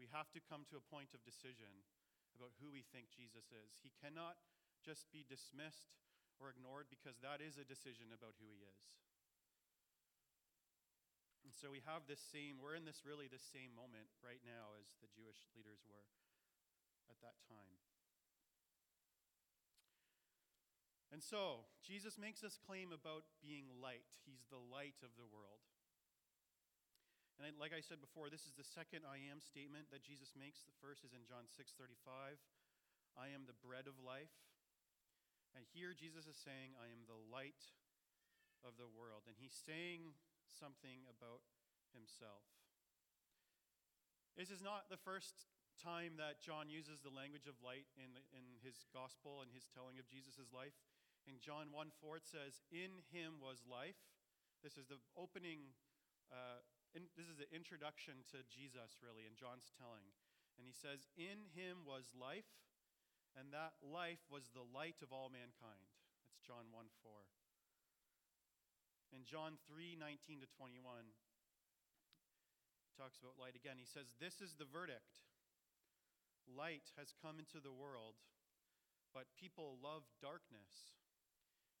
We 0.00 0.08
have 0.16 0.32
to 0.32 0.40
come 0.40 0.64
to 0.72 0.80
a 0.80 0.88
point 0.88 1.12
of 1.12 1.28
decision 1.28 1.84
about 2.32 2.56
who 2.56 2.72
we 2.72 2.88
think 2.88 3.12
Jesus 3.12 3.52
is. 3.52 3.84
He 3.84 3.92
cannot 4.00 4.40
just 4.80 5.12
be 5.12 5.28
dismissed 5.28 5.92
or 6.40 6.48
ignored 6.48 6.88
because 6.88 7.20
that 7.20 7.44
is 7.44 7.60
a 7.60 7.68
decision 7.68 8.16
about 8.16 8.40
who 8.40 8.48
he 8.48 8.64
is. 8.64 8.80
And 11.44 11.56
so 11.56 11.72
we 11.72 11.80
have 11.88 12.04
this 12.04 12.20
same, 12.20 12.60
we're 12.60 12.76
in 12.76 12.84
this 12.84 13.02
really 13.02 13.26
this 13.26 13.44
same 13.44 13.72
moment 13.72 14.12
right 14.20 14.40
now 14.44 14.76
as 14.76 14.92
the 15.00 15.10
Jewish 15.10 15.48
leaders 15.56 15.80
were 15.88 16.06
at 17.08 17.18
that 17.24 17.40
time. 17.48 17.80
And 21.10 21.18
so, 21.18 21.66
Jesus 21.82 22.14
makes 22.14 22.38
this 22.38 22.54
claim 22.54 22.94
about 22.94 23.26
being 23.42 23.66
light. 23.82 24.06
He's 24.22 24.46
the 24.46 24.62
light 24.62 25.02
of 25.02 25.10
the 25.18 25.26
world. 25.26 25.58
And 27.34 27.50
I 27.50 27.50
like 27.58 27.74
I 27.74 27.82
said 27.82 27.98
before, 27.98 28.30
this 28.30 28.46
is 28.46 28.54
the 28.54 28.68
second 28.68 29.02
I 29.02 29.18
am 29.26 29.42
statement 29.42 29.90
that 29.90 30.06
Jesus 30.06 30.38
makes. 30.38 30.62
The 30.62 30.76
first 30.78 31.02
is 31.02 31.10
in 31.10 31.26
John 31.26 31.50
6:35. 31.50 32.38
I 33.18 33.34
am 33.34 33.50
the 33.50 33.58
bread 33.58 33.90
of 33.90 33.98
life. 33.98 34.38
And 35.56 35.66
here 35.66 35.98
Jesus 35.98 36.30
is 36.30 36.38
saying, 36.38 36.78
I 36.78 36.94
am 36.94 37.10
the 37.10 37.18
light 37.18 37.74
of 38.62 38.78
the 38.78 38.86
world. 38.86 39.26
And 39.26 39.34
he's 39.34 39.56
saying 39.56 40.14
something 40.50 41.06
about 41.06 41.42
himself. 41.94 42.44
This 44.38 44.50
is 44.50 44.62
not 44.62 44.86
the 44.88 45.00
first 45.00 45.50
time 45.80 46.20
that 46.20 46.44
John 46.44 46.68
uses 46.68 47.00
the 47.00 47.12
language 47.12 47.48
of 47.48 47.56
light 47.64 47.88
in, 47.96 48.12
the, 48.12 48.22
in 48.36 48.44
his 48.60 48.84
gospel 48.92 49.40
and 49.40 49.48
his 49.50 49.66
telling 49.72 49.96
of 49.96 50.06
Jesus' 50.06 50.52
life. 50.52 50.76
In 51.24 51.40
John 51.40 51.72
1 51.72 51.92
4, 52.00 52.20
it 52.20 52.28
says, 52.28 52.60
In 52.68 53.04
him 53.12 53.40
was 53.40 53.64
life. 53.68 54.00
This 54.60 54.76
is 54.76 54.88
the 54.88 55.00
opening, 55.16 55.72
uh, 56.28 56.60
in, 56.92 57.08
this 57.16 57.28
is 57.28 57.40
the 57.40 57.48
introduction 57.48 58.24
to 58.32 58.44
Jesus, 58.48 59.00
really, 59.00 59.24
in 59.24 59.36
John's 59.36 59.72
telling. 59.76 60.04
And 60.60 60.68
he 60.68 60.76
says, 60.76 61.08
In 61.16 61.48
him 61.56 61.88
was 61.88 62.12
life, 62.12 62.48
and 63.36 63.52
that 63.52 63.76
life 63.80 64.24
was 64.28 64.52
the 64.52 64.64
light 64.64 65.00
of 65.00 65.12
all 65.12 65.32
mankind. 65.32 65.88
That's 66.28 66.44
John 66.44 66.68
1 66.72 66.92
4. 67.04 67.39
In 69.10 69.26
John 69.26 69.58
3 69.66 69.98
19 69.98 70.46
to 70.46 70.48
21, 70.54 71.10
talks 73.00 73.16
about 73.16 73.40
light 73.40 73.56
again. 73.56 73.80
He 73.80 73.88
says, 73.88 74.12
This 74.20 74.44
is 74.44 74.60
the 74.60 74.68
verdict. 74.68 75.24
Light 76.44 76.92
has 77.00 77.16
come 77.16 77.40
into 77.40 77.56
the 77.56 77.72
world, 77.72 78.20
but 79.16 79.32
people 79.40 79.80
love 79.80 80.04
darkness 80.20 80.92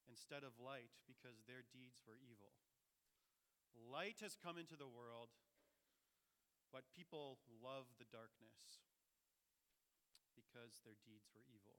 instead 0.08 0.42
of 0.42 0.56
light 0.56 0.96
because 1.04 1.44
their 1.44 1.66
deeds 1.68 2.00
were 2.08 2.16
evil. 2.16 2.56
Light 3.76 4.24
has 4.24 4.34
come 4.34 4.56
into 4.56 4.74
the 4.74 4.88
world, 4.88 5.30
but 6.72 6.88
people 6.90 7.38
love 7.62 7.86
the 8.00 8.08
darkness 8.08 8.82
because 10.32 10.80
their 10.82 10.98
deeds 11.04 11.30
were 11.30 11.46
evil. 11.46 11.78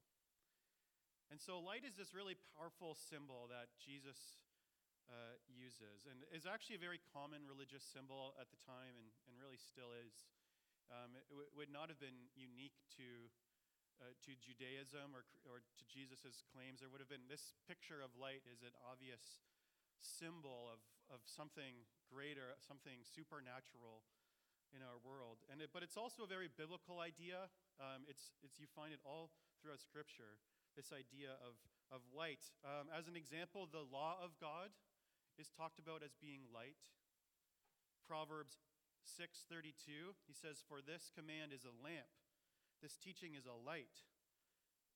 And 1.34 1.40
so, 1.40 1.64
light 1.64 1.88
is 1.88 1.96
this 1.96 2.14
really 2.14 2.36
powerful 2.56 2.94
symbol 2.94 3.48
that 3.50 3.72
Jesus 3.80 4.20
uh, 5.10 5.38
uses, 5.50 6.06
and 6.10 6.22
is 6.30 6.46
actually 6.46 6.78
a 6.78 6.84
very 6.84 7.02
common 7.10 7.48
religious 7.48 7.82
symbol 7.82 8.38
at 8.38 8.52
the 8.54 8.60
time, 8.62 8.94
and, 9.00 9.10
and 9.26 9.34
really 9.40 9.58
still 9.58 9.92
is. 9.96 10.30
Um, 10.92 11.16
it 11.16 11.24
w- 11.32 11.48
would 11.56 11.72
not 11.72 11.88
have 11.88 12.04
been 12.04 12.28
unique 12.36 12.76
to, 13.00 13.32
uh, 14.04 14.12
to 14.28 14.36
Judaism 14.44 15.16
or, 15.16 15.24
or 15.48 15.64
to 15.64 15.84
Jesus' 15.88 16.44
claims. 16.52 16.84
There 16.84 16.92
would 16.92 17.00
have 17.00 17.12
been 17.12 17.32
this 17.32 17.56
picture 17.64 18.04
of 18.04 18.12
light 18.20 18.44
is 18.44 18.60
an 18.60 18.76
obvious 18.84 19.40
symbol 20.04 20.68
of, 20.68 20.84
of 21.08 21.24
something 21.24 21.88
greater, 22.12 22.52
something 22.60 23.08
supernatural 23.08 24.04
in 24.76 24.84
our 24.84 25.00
world. 25.00 25.44
And 25.48 25.64
it, 25.64 25.72
but 25.72 25.84
it's 25.84 25.96
also 25.96 26.24
a 26.24 26.30
very 26.30 26.52
biblical 26.52 27.00
idea. 27.00 27.48
Um, 27.80 28.04
it's, 28.08 28.36
it's, 28.44 28.60
you 28.60 28.68
find 28.68 28.92
it 28.92 29.00
all 29.08 29.32
throughout 29.60 29.80
Scripture, 29.80 30.40
this 30.76 30.92
idea 30.92 31.40
of, 31.44 31.56
of 31.92 32.04
light. 32.12 32.44
Um, 32.64 32.88
as 32.92 33.08
an 33.08 33.16
example, 33.16 33.68
the 33.68 33.86
law 33.88 34.20
of 34.20 34.36
God 34.40 34.76
is 35.38 35.50
talked 35.50 35.80
about 35.80 36.04
as 36.04 36.16
being 36.16 36.48
light. 36.54 36.92
Proverbs 38.06 38.58
6:32, 39.06 40.16
he 40.28 40.34
says, 40.34 40.62
"For 40.62 40.82
this 40.82 41.10
command 41.10 41.54
is 41.54 41.66
a 41.66 41.72
lamp. 41.72 42.10
This 42.82 42.98
teaching 42.98 43.36
is 43.36 43.46
a 43.46 43.54
light, 43.54 44.04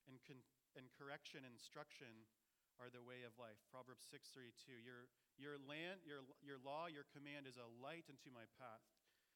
and, 0.06 0.22
con- 0.24 0.44
and 0.74 0.92
correction 0.92 1.44
and 1.44 1.54
instruction 1.54 2.26
are 2.78 2.90
the 2.90 3.02
way 3.02 3.22
of 3.22 3.38
life." 3.38 3.58
Proverbs 3.70 4.04
6:32. 4.06 4.78
Your 4.78 5.08
your 5.36 5.58
land, 5.58 6.02
your 6.04 6.24
your 6.42 6.58
law, 6.58 6.86
your 6.86 7.04
command 7.04 7.46
is 7.46 7.56
a 7.56 7.66
light 7.66 8.08
unto 8.08 8.30
my 8.30 8.46
path. 8.58 8.82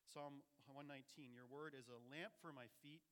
Psalm 0.05 0.43
119. 0.67 1.33
Your 1.33 1.47
word 1.47 1.75
is 1.75 1.89
a 1.89 1.99
lamp 2.11 2.35
for 2.41 2.53
my 2.53 2.67
feet, 2.83 3.03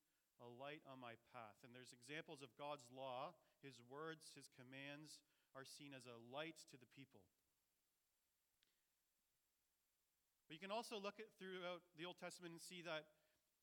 a 0.41 0.49
light 0.49 0.83
on 0.87 0.99
my 0.99 1.15
path. 1.33 1.63
And 1.63 1.75
there's 1.75 1.93
examples 1.93 2.43
of 2.43 2.57
God's 2.57 2.91
law, 2.91 3.35
his 3.63 3.79
words, 3.81 4.33
his 4.35 4.51
commands 4.51 5.21
are 5.55 5.65
seen 5.65 5.95
as 5.95 6.07
a 6.07 6.19
light 6.19 6.59
to 6.71 6.77
the 6.77 6.87
people. 6.87 7.23
But 10.49 10.57
you 10.57 10.63
can 10.65 10.73
also 10.73 10.97
look 10.97 11.21
at 11.21 11.29
throughout 11.37 11.85
the 12.01 12.09
Old 12.09 12.17
Testament 12.17 12.57
and 12.57 12.63
see 12.65 12.81
that 12.89 13.05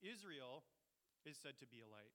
Israel 0.05 0.61
is 1.25 1.33
said 1.33 1.57
to 1.57 1.65
be 1.65 1.81
a 1.81 1.89
light. 1.89 2.13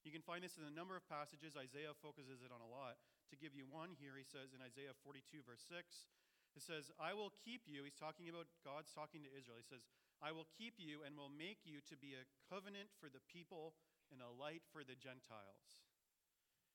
You 0.00 0.08
can 0.08 0.24
find 0.24 0.40
this 0.40 0.56
in 0.56 0.64
a 0.64 0.72
number 0.72 0.96
of 0.96 1.04
passages. 1.04 1.60
Isaiah 1.60 1.92
focuses 1.92 2.40
it 2.40 2.48
on 2.48 2.64
a 2.64 2.72
lot. 2.72 2.96
To 3.28 3.36
give 3.36 3.52
you 3.52 3.68
one 3.68 3.92
here, 4.00 4.16
he 4.16 4.24
says 4.24 4.56
in 4.56 4.64
Isaiah 4.64 4.96
42, 5.04 5.44
verse 5.44 5.60
6, 5.68 6.08
it 6.56 6.64
says, 6.64 6.88
I 6.96 7.12
will 7.12 7.36
keep 7.44 7.68
you. 7.68 7.84
He's 7.84 8.00
talking 8.00 8.26
about 8.32 8.48
God's 8.64 8.90
talking 8.90 9.22
to 9.22 9.30
Israel. 9.30 9.60
He 9.60 9.68
says, 9.68 9.84
I 10.18 10.32
will 10.32 10.48
keep 10.56 10.80
you 10.80 11.04
and 11.04 11.14
will 11.14 11.30
make 11.30 11.62
you 11.68 11.84
to 11.84 11.94
be 12.00 12.16
a 12.16 12.26
covenant 12.48 12.90
for 12.96 13.12
the 13.12 13.22
people 13.28 13.76
and 14.08 14.24
a 14.24 14.32
light 14.32 14.64
for 14.72 14.82
the 14.82 14.96
Gentiles. 14.96 15.84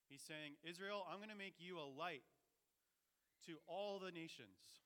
He's 0.08 0.24
saying, 0.24 0.62
Israel, 0.62 1.04
I'm 1.10 1.18
going 1.18 1.34
to 1.34 1.36
make 1.36 1.58
you 1.58 1.82
a 1.82 1.90
light 1.90 2.24
to 3.50 3.58
all 3.66 3.98
the 3.98 4.14
nations. 4.14 4.85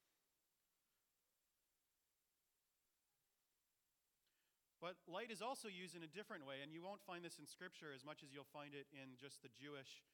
But 4.79 4.95
light 5.12 5.27
is 5.27 5.43
also 5.43 5.67
used 5.67 5.95
in 5.95 6.07
a 6.07 6.12
different 6.12 6.48
way, 6.48 6.63
and 6.63 6.71
you 6.71 6.79
won't 6.79 7.03
find 7.03 7.19
this 7.19 7.36
in 7.36 7.43
Scripture 7.43 7.91
as 7.91 8.07
much 8.07 8.24
as 8.24 8.31
you'll 8.31 8.48
find 8.48 8.71
it 8.71 8.88
in 8.95 9.19
just 9.19 9.43
the 9.43 9.51
Jewish 9.51 10.07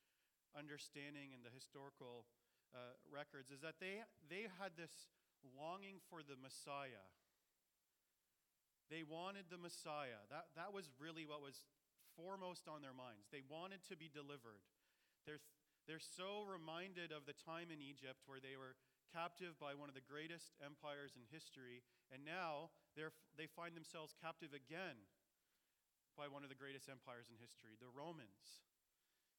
understanding 0.57 1.37
and 1.37 1.45
the 1.45 1.53
historical 1.53 2.25
uh, 2.73 2.97
records, 3.05 3.53
is 3.53 3.61
that 3.61 3.77
they, 3.77 4.01
they 4.25 4.49
had 4.57 4.73
this 4.73 5.13
longing 5.53 6.01
for 6.09 6.25
the 6.25 6.33
Messiah. 6.33 7.05
They 8.89 9.05
wanted 9.05 9.53
the 9.53 9.61
Messiah. 9.61 10.25
That, 10.33 10.49
that 10.57 10.73
was 10.73 10.89
really 10.97 11.29
what 11.29 11.45
was 11.45 11.61
foremost 12.17 12.65
on 12.65 12.81
their 12.81 12.93
minds. 12.95 13.29
They 13.29 13.45
wanted 13.45 13.85
to 13.89 13.95
be 13.97 14.09
delivered. 14.09 14.65
They're, 15.29 15.41
they're 15.85 16.01
so 16.01 16.41
reminded 16.45 17.13
of 17.13 17.29
the 17.29 17.37
time 17.37 17.69
in 17.69 17.85
Egypt 17.85 18.25
where 18.25 18.41
they 18.41 18.57
were 18.57 18.73
captive 19.15 19.55
by 19.55 19.71
one 19.71 19.87
of 19.87 19.95
the 19.95 20.03
greatest 20.03 20.59
empires 20.59 21.15
in 21.15 21.23
history, 21.31 21.87
and 22.11 22.27
now 22.27 22.75
they 22.99 23.47
find 23.47 23.71
themselves 23.71 24.11
captive 24.19 24.51
again 24.51 25.07
by 26.19 26.27
one 26.27 26.43
of 26.43 26.51
the 26.51 26.59
greatest 26.59 26.91
empires 26.91 27.31
in 27.31 27.39
history, 27.39 27.79
the 27.79 27.87
Romans. 27.87 28.67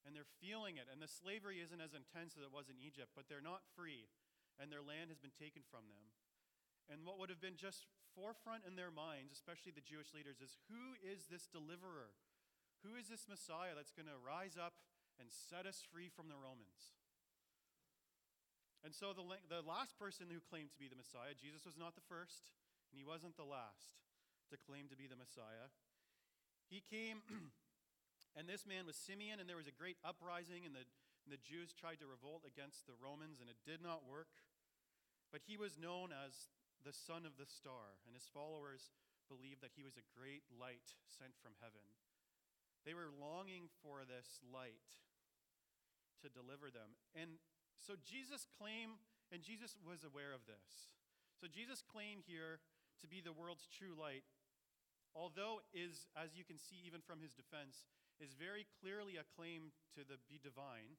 And 0.01 0.17
they're 0.17 0.37
feeling 0.41 0.81
it. 0.81 0.89
And 0.89 0.97
the 0.97 1.09
slavery 1.09 1.61
isn't 1.61 1.83
as 1.83 1.93
intense 1.93 2.33
as 2.33 2.41
it 2.41 2.53
was 2.53 2.73
in 2.73 2.81
Egypt, 2.81 3.13
but 3.13 3.29
they're 3.29 3.43
not 3.43 3.69
free, 3.77 4.09
and 4.57 4.73
their 4.73 4.81
land 4.81 5.13
has 5.13 5.21
been 5.21 5.35
taken 5.37 5.61
from 5.69 5.85
them. 5.93 6.09
And 6.89 7.05
what 7.05 7.21
would 7.21 7.29
have 7.29 7.43
been 7.43 7.59
just 7.59 7.85
forefront 8.17 8.65
in 8.65 8.73
their 8.73 8.89
minds, 8.89 9.29
especially 9.29 9.75
the 9.75 9.85
Jewish 9.85 10.09
leaders, 10.15 10.41
is 10.41 10.57
who 10.71 10.97
is 11.05 11.29
this 11.29 11.45
deliverer? 11.45 12.17
Who 12.81 12.97
is 12.97 13.11
this 13.11 13.29
Messiah 13.29 13.77
that's 13.77 13.93
going 13.93 14.09
to 14.09 14.17
rise 14.17 14.57
up 14.57 14.73
and 15.21 15.29
set 15.29 15.69
us 15.69 15.85
free 15.85 16.09
from 16.09 16.29
the 16.29 16.39
Romans? 16.39 16.97
And 18.87 18.95
so 18.95 19.11
the, 19.11 19.27
the 19.51 19.67
last 19.67 19.99
person 19.99 20.31
who 20.31 20.39
claimed 20.39 20.71
to 20.71 20.79
be 20.79 20.87
the 20.87 20.95
Messiah, 20.95 21.35
Jesus 21.35 21.67
was 21.67 21.75
not 21.75 21.99
the 21.99 22.07
first, 22.07 22.47
and 22.87 22.95
he 22.95 23.03
wasn't 23.03 23.35
the 23.35 23.43
last 23.43 23.99
to 24.47 24.55
claim 24.55 24.87
to 24.87 24.95
be 24.95 25.11
the 25.11 25.19
Messiah. 25.19 25.67
He 26.71 26.79
came, 26.79 27.19
and 28.39 28.47
this 28.47 28.63
man 28.63 28.87
was 28.87 28.95
Simeon, 28.95 29.43
and 29.43 29.47
there 29.51 29.59
was 29.59 29.67
a 29.67 29.75
great 29.75 29.99
uprising, 30.07 30.63
and 30.63 30.71
the, 30.71 30.87
and 31.27 31.35
the 31.35 31.43
Jews 31.43 31.75
tried 31.75 31.99
to 31.99 32.07
revolt 32.07 32.47
against 32.47 32.87
the 32.87 32.95
Romans, 32.95 33.43
and 33.43 33.51
it 33.51 33.59
did 33.67 33.83
not 33.83 34.07
work. 34.07 34.31
But 35.35 35.43
he 35.43 35.59
was 35.59 35.75
known 35.75 36.15
as 36.15 36.47
the 36.79 36.95
son 36.95 37.27
of 37.27 37.35
the 37.35 37.43
star, 37.43 37.99
and 38.07 38.15
his 38.15 38.31
followers 38.31 38.95
believed 39.27 39.59
that 39.67 39.75
he 39.75 39.83
was 39.83 39.99
a 39.99 40.11
great 40.15 40.47
light 40.47 40.95
sent 41.11 41.35
from 41.43 41.59
heaven. 41.59 41.83
They 42.87 42.95
were 42.95 43.11
longing 43.11 43.67
for 43.83 44.07
this 44.07 44.39
light 44.47 45.03
to 46.23 46.31
deliver 46.31 46.71
them. 46.71 46.95
And 47.11 47.35
so 47.79 47.95
Jesus 48.01 48.45
claimed, 48.57 48.99
and 49.31 49.45
Jesus 49.45 49.77
was 49.81 50.03
aware 50.03 50.33
of 50.33 50.45
this. 50.49 50.91
So 51.37 51.45
Jesus 51.45 51.85
claimed 51.85 52.25
here 52.25 52.59
to 53.01 53.05
be 53.05 53.21
the 53.21 53.35
world's 53.35 53.69
true 53.69 53.93
light, 53.93 54.25
although 55.13 55.61
is, 55.73 56.09
as 56.17 56.33
you 56.33 56.41
can 56.41 56.57
see 56.57 56.81
even 56.85 57.01
from 57.01 57.21
his 57.21 57.37
defense, 57.37 57.85
is 58.17 58.33
very 58.33 58.65
clearly 58.81 59.17
a 59.21 59.29
claim 59.37 59.69
to 59.93 60.01
the 60.01 60.17
be 60.25 60.41
divine. 60.41 60.97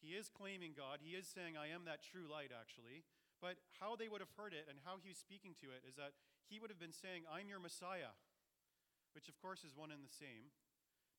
He 0.00 0.16
is 0.16 0.32
claiming 0.32 0.76
God. 0.76 1.00
He 1.04 1.16
is 1.16 1.28
saying, 1.28 1.56
I 1.56 1.72
am 1.72 1.84
that 1.84 2.04
true 2.04 2.28
light, 2.28 2.52
actually. 2.52 3.04
But 3.40 3.60
how 3.80 3.96
they 3.96 4.08
would 4.08 4.24
have 4.24 4.32
heard 4.36 4.56
it 4.56 4.64
and 4.68 4.80
how 4.80 4.96
he 5.00 5.12
was 5.12 5.20
speaking 5.20 5.52
to 5.60 5.72
it 5.72 5.84
is 5.84 5.96
that 6.00 6.16
he 6.48 6.56
would 6.56 6.72
have 6.72 6.80
been 6.80 6.94
saying, 6.94 7.28
I'm 7.28 7.52
your 7.52 7.60
Messiah, 7.60 8.16
which 9.12 9.28
of 9.28 9.36
course 9.40 9.60
is 9.60 9.76
one 9.76 9.92
and 9.92 10.00
the 10.00 10.12
same. 10.12 10.52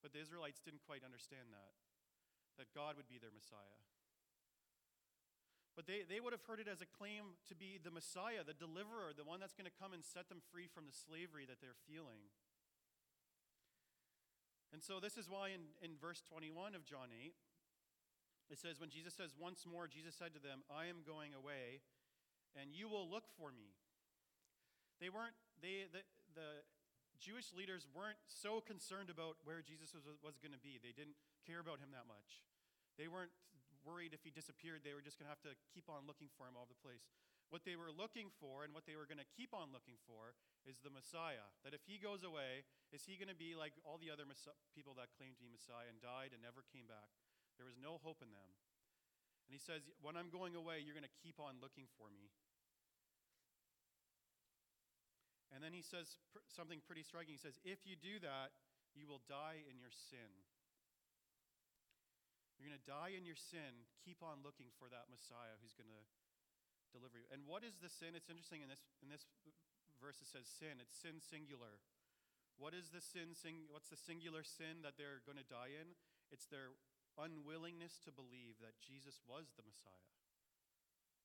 But 0.02 0.14
the 0.14 0.22
Israelites 0.22 0.62
didn't 0.62 0.86
quite 0.86 1.06
understand 1.06 1.54
that, 1.54 1.74
that 2.58 2.74
God 2.74 2.98
would 2.98 3.10
be 3.10 3.22
their 3.22 3.34
Messiah. 3.34 3.82
But 5.78 5.86
they, 5.86 6.02
they 6.10 6.18
would 6.18 6.34
have 6.34 6.42
heard 6.50 6.58
it 6.58 6.66
as 6.66 6.82
a 6.82 6.90
claim 6.90 7.38
to 7.46 7.54
be 7.54 7.78
the 7.78 7.94
Messiah, 7.94 8.42
the 8.42 8.58
deliverer, 8.58 9.14
the 9.14 9.22
one 9.22 9.38
that's 9.38 9.54
going 9.54 9.70
to 9.70 9.78
come 9.78 9.94
and 9.94 10.02
set 10.02 10.26
them 10.26 10.42
free 10.50 10.66
from 10.66 10.90
the 10.90 10.98
slavery 10.98 11.46
that 11.46 11.62
they're 11.62 11.78
feeling. 11.86 12.34
And 14.74 14.82
so, 14.82 14.98
this 14.98 15.22
is 15.22 15.30
why 15.30 15.54
in, 15.54 15.78
in 15.86 15.94
verse 16.02 16.26
21 16.26 16.74
of 16.74 16.82
John 16.82 17.14
8, 17.14 17.30
it 18.50 18.58
says, 18.58 18.82
When 18.82 18.90
Jesus 18.90 19.14
says, 19.14 19.38
Once 19.38 19.70
more, 19.70 19.86
Jesus 19.86 20.18
said 20.18 20.34
to 20.34 20.42
them, 20.42 20.66
I 20.66 20.90
am 20.90 21.06
going 21.06 21.38
away, 21.38 21.86
and 22.58 22.74
you 22.74 22.90
will 22.90 23.06
look 23.06 23.30
for 23.38 23.54
me. 23.54 23.78
They 24.98 25.14
weren't, 25.14 25.38
they, 25.62 25.86
the, 25.94 26.02
the 26.34 26.66
Jewish 27.22 27.54
leaders 27.54 27.86
weren't 27.94 28.18
so 28.26 28.66
concerned 28.66 29.14
about 29.14 29.38
where 29.46 29.62
Jesus 29.62 29.94
was, 29.94 30.10
was 30.26 30.42
going 30.42 30.58
to 30.58 30.64
be. 30.66 30.82
They 30.82 30.96
didn't 30.96 31.22
care 31.46 31.62
about 31.62 31.78
him 31.78 31.94
that 31.94 32.10
much. 32.10 32.42
They 32.98 33.06
weren't 33.06 33.34
worried 33.88 34.12
if 34.12 34.28
he 34.28 34.36
disappeared, 34.36 34.84
they 34.84 34.92
were 34.92 35.02
just 35.02 35.16
going 35.16 35.32
to 35.32 35.34
have 35.34 35.46
to 35.48 35.56
keep 35.72 35.88
on 35.88 36.04
looking 36.04 36.28
for 36.36 36.44
him 36.44 36.60
all 36.60 36.68
over 36.68 36.76
the 36.76 36.84
place. 36.84 37.08
What 37.48 37.64
they 37.64 37.80
were 37.80 37.96
looking 37.96 38.28
for 38.44 38.68
and 38.68 38.76
what 38.76 38.84
they 38.84 39.00
were 39.00 39.08
going 39.08 39.24
to 39.24 39.36
keep 39.40 39.56
on 39.56 39.72
looking 39.72 39.96
for 40.04 40.36
is 40.68 40.84
the 40.84 40.92
Messiah. 40.92 41.48
That 41.64 41.72
if 41.72 41.88
he 41.88 41.96
goes 41.96 42.28
away, 42.28 42.68
is 42.92 43.08
he 43.08 43.16
going 43.16 43.32
to 43.32 43.40
be 43.40 43.56
like 43.56 43.72
all 43.88 43.96
the 43.96 44.12
other 44.12 44.28
people 44.76 44.92
that 45.00 45.16
claimed 45.16 45.40
to 45.40 45.46
be 45.48 45.48
Messiah 45.48 45.88
and 45.88 46.04
died 46.04 46.36
and 46.36 46.44
never 46.44 46.68
came 46.68 46.92
back? 46.92 47.08
There 47.56 47.64
was 47.64 47.80
no 47.80 48.04
hope 48.04 48.20
in 48.20 48.36
them. 48.36 48.52
And 49.48 49.56
he 49.56 49.64
says, 49.64 49.88
When 50.04 50.20
I'm 50.20 50.28
going 50.28 50.60
away, 50.60 50.84
you're 50.84 50.98
going 50.98 51.08
to 51.08 51.20
keep 51.24 51.40
on 51.40 51.64
looking 51.64 51.88
for 51.96 52.12
me. 52.12 52.36
And 55.56 55.64
then 55.64 55.72
he 55.72 55.80
says 55.80 56.20
something 56.52 56.84
pretty 56.84 57.08
striking. 57.08 57.32
He 57.32 57.40
says, 57.40 57.56
If 57.64 57.88
you 57.88 57.96
do 57.96 58.20
that, 58.28 58.52
you 58.92 59.08
will 59.08 59.24
die 59.32 59.64
in 59.72 59.80
your 59.80 59.96
sin. 59.96 60.28
To 62.78 62.86
die 62.86 63.18
in 63.18 63.26
your 63.26 63.40
sin. 63.40 63.90
Keep 64.06 64.22
on 64.22 64.46
looking 64.46 64.70
for 64.78 64.86
that 64.94 65.10
Messiah 65.10 65.58
who's 65.58 65.74
going 65.74 65.90
to 65.90 66.06
deliver 66.94 67.18
you. 67.18 67.26
And 67.34 67.50
what 67.50 67.66
is 67.66 67.82
the 67.82 67.90
sin? 67.90 68.14
It's 68.14 68.30
interesting 68.30 68.62
in 68.62 68.70
this, 68.70 68.86
in 69.02 69.10
this 69.10 69.26
verse 69.98 70.22
it 70.22 70.30
says 70.30 70.46
sin. 70.46 70.78
It's 70.78 70.94
sin 70.94 71.18
singular. 71.18 71.82
What 72.62 72.78
is 72.78 72.94
the 72.94 73.02
sin? 73.02 73.34
Sing, 73.34 73.66
what's 73.74 73.90
the 73.90 73.98
singular 73.98 74.46
sin 74.46 74.86
that 74.86 74.94
they're 74.94 75.26
going 75.26 75.42
to 75.42 75.50
die 75.50 75.74
in? 75.74 75.98
It's 76.30 76.46
their 76.46 76.78
unwillingness 77.18 77.98
to 78.06 78.14
believe 78.14 78.62
that 78.62 78.78
Jesus 78.78 79.26
was 79.26 79.50
the 79.58 79.66
Messiah, 79.66 80.14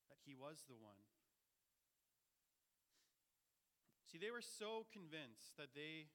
that 0.09 0.25
he 0.25 0.33
was 0.33 0.65
the 0.65 0.81
one. 0.81 1.05
See, 4.09 4.17
they 4.17 4.33
were 4.33 4.45
so 4.45 4.89
convinced 4.89 5.57
that 5.61 5.77
they 5.77 6.09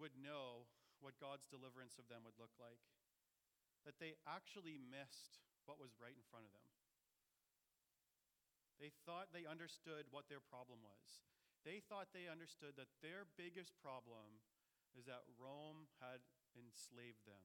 would 0.00 0.16
know 0.16 0.64
what 1.04 1.20
God's 1.20 1.44
deliverance 1.44 2.00
of 2.00 2.08
them 2.08 2.24
would 2.24 2.40
look 2.40 2.56
like 2.56 2.80
that 3.88 3.96
they 3.96 4.20
actually 4.28 4.76
missed 4.76 5.40
what 5.64 5.80
was 5.80 5.96
right 5.96 6.12
in 6.12 6.28
front 6.28 6.44
of 6.44 6.52
them. 6.52 6.68
They 8.76 8.92
thought 9.08 9.32
they 9.32 9.48
understood 9.48 10.12
what 10.12 10.28
their 10.28 10.44
problem 10.44 10.84
was. 10.84 11.24
They 11.64 11.80
thought 11.80 12.12
they 12.12 12.28
understood 12.28 12.76
that 12.76 12.92
their 13.00 13.24
biggest 13.40 13.72
problem 13.80 14.44
is 14.92 15.08
that 15.08 15.24
Rome 15.40 15.88
had 16.04 16.20
enslaved 16.52 17.24
them, 17.24 17.40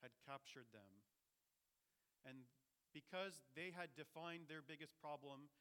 had 0.00 0.16
captured 0.24 0.72
them. 0.72 1.04
And 2.24 2.48
because 2.96 3.44
they 3.52 3.68
had 3.68 3.92
defined 3.92 4.48
their 4.48 4.64
biggest 4.64 4.96
problem 4.96 5.52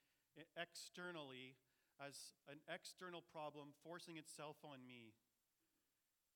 externally 0.55 1.59
as 1.99 2.39
an 2.47 2.63
external 2.71 3.19
problem 3.19 3.75
forcing 3.83 4.15
itself 4.15 4.63
on 4.63 4.87
me, 4.87 5.11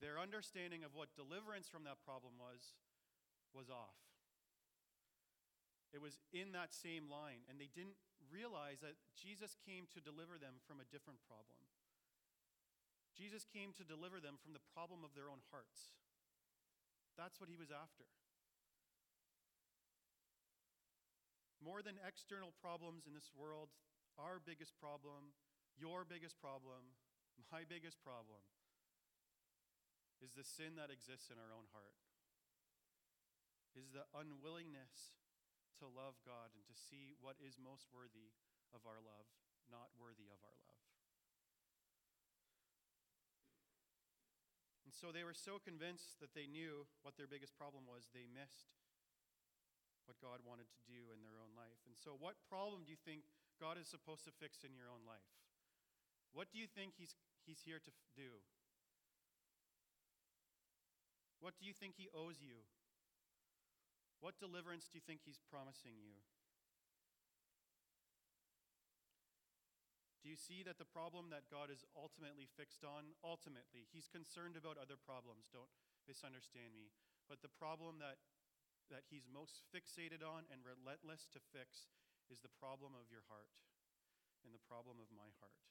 their 0.04 0.20
understanding 0.20 0.84
of 0.84 0.94
what 0.94 1.16
deliverance 1.16 1.72
from 1.72 1.88
that 1.88 2.04
problem 2.04 2.36
was 2.38 2.75
was 3.56 3.70
off. 3.70 3.98
It 5.96 6.04
was 6.04 6.20
in 6.36 6.51
that 6.51 6.75
same 6.75 7.08
line, 7.08 7.48
and 7.48 7.56
they 7.56 7.72
didn't 7.72 7.98
realize 8.27 8.84
that 8.84 9.00
Jesus 9.16 9.56
came 9.63 9.88
to 9.96 10.04
deliver 10.04 10.36
them 10.36 10.60
from 10.68 10.84
a 10.84 10.89
different 10.92 11.24
problem. 11.24 11.63
Jesus 13.16 13.48
came 13.50 13.74
to 13.74 13.88
deliver 13.88 14.22
them 14.22 14.38
from 14.38 14.54
the 14.54 14.62
problem 14.75 15.01
of 15.01 15.18
their 15.18 15.32
own 15.32 15.42
hearts. 15.50 15.96
That's 17.18 17.42
what 17.42 17.50
he 17.50 17.58
was 17.58 17.74
after. 17.74 18.06
More 21.58 21.82
than 21.82 21.98
external 22.06 22.54
problems 22.62 23.10
in 23.10 23.18
this 23.18 23.34
world, 23.34 23.74
our 24.22 24.38
biggest 24.38 24.77
problem, 24.77 25.34
your 25.74 26.06
biggest 26.06 26.38
problem, 26.38 26.94
my 27.54 27.66
biggest 27.66 27.98
problem, 28.06 28.46
is 30.22 30.38
the 30.38 30.45
sin 30.45 30.78
that 30.78 30.93
exists 30.93 31.34
in 31.34 31.41
our 31.41 31.50
own 31.50 31.65
heart. 31.74 32.07
Is 33.78 33.94
the 33.94 34.10
unwillingness 34.18 35.13
to 35.78 35.86
love 35.86 36.18
God 36.26 36.50
and 36.58 36.66
to 36.66 36.74
see 36.74 37.13
what 37.22 37.38
is 37.38 37.62
most 37.62 37.86
worthy 37.94 38.34
of 38.74 38.82
our 38.90 38.98
love, 38.98 39.30
not 39.70 39.94
worthy 39.94 40.34
of 40.34 40.42
our 40.42 40.58
love. 40.66 40.82
And 44.88 44.96
so 44.96 45.13
they 45.13 45.28
were 45.28 45.38
so 45.38 45.62
convinced 45.62 46.18
that 46.24 46.34
they 46.34 46.50
knew 46.50 46.90
what 47.06 47.20
their 47.20 47.30
biggest 47.30 47.54
problem 47.54 47.86
was, 47.86 48.10
they 48.10 48.26
missed 48.26 48.74
what 50.08 50.18
God 50.24 50.40
wanted 50.48 50.72
to 50.72 50.82
do 50.88 51.12
in 51.12 51.20
their 51.20 51.36
own 51.38 51.52
life. 51.54 51.78
And 51.84 51.94
so, 51.94 52.16
what 52.16 52.40
problem 52.48 52.88
do 52.88 52.96
you 52.96 53.02
think 53.04 53.28
God 53.60 53.76
is 53.76 53.92
supposed 53.92 54.24
to 54.26 54.34
fix 54.34 54.63
in 54.63 54.72
your 54.72 54.88
own 54.88 55.04
life? 55.04 55.28
What 56.32 56.48
do 56.50 56.58
you 56.58 56.66
think 56.72 56.96
He's, 56.96 57.20
he's 57.44 57.60
here 57.68 57.84
to 57.84 57.92
do? 58.16 58.40
What 61.44 61.60
do 61.60 61.68
you 61.68 61.76
think 61.76 62.00
He 62.00 62.08
owes 62.16 62.40
you? 62.40 62.63
What 64.19 64.41
deliverance 64.41 64.89
do 64.89 64.97
you 64.97 65.06
think 65.06 65.21
he's 65.21 65.41
promising 65.45 66.01
you? 66.01 66.17
Do 70.25 70.34
you 70.34 70.36
see 70.36 70.60
that 70.67 70.82
the 70.82 70.89
problem 70.89 71.32
that 71.32 71.47
God 71.47 71.71
is 71.71 71.88
ultimately 71.95 72.51
fixed 72.58 72.84
on, 72.84 73.15
ultimately, 73.23 73.88
he's 73.93 74.12
concerned 74.12 74.60
about 74.60 74.75
other 74.75 74.99
problems, 74.99 75.47
don't 75.47 75.71
misunderstand 76.03 76.75
me, 76.75 76.91
but 77.32 77.39
the 77.39 77.53
problem 77.53 78.01
that, 78.03 78.19
that 78.91 79.08
he's 79.08 79.30
most 79.30 79.63
fixated 79.71 80.25
on 80.25 80.43
and 80.51 80.67
relentless 80.67 81.32
to 81.32 81.39
fix 81.39 81.88
is 82.27 82.43
the 82.43 82.51
problem 82.60 82.91
of 82.97 83.08
your 83.08 83.23
heart 83.32 83.56
and 84.43 84.51
the 84.51 84.67
problem 84.67 84.99
of 84.99 85.08
my 85.15 85.32
heart. 85.39 85.63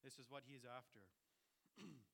This 0.00 0.16
is 0.16 0.32
what 0.32 0.48
he's 0.48 0.64
after. 0.64 1.04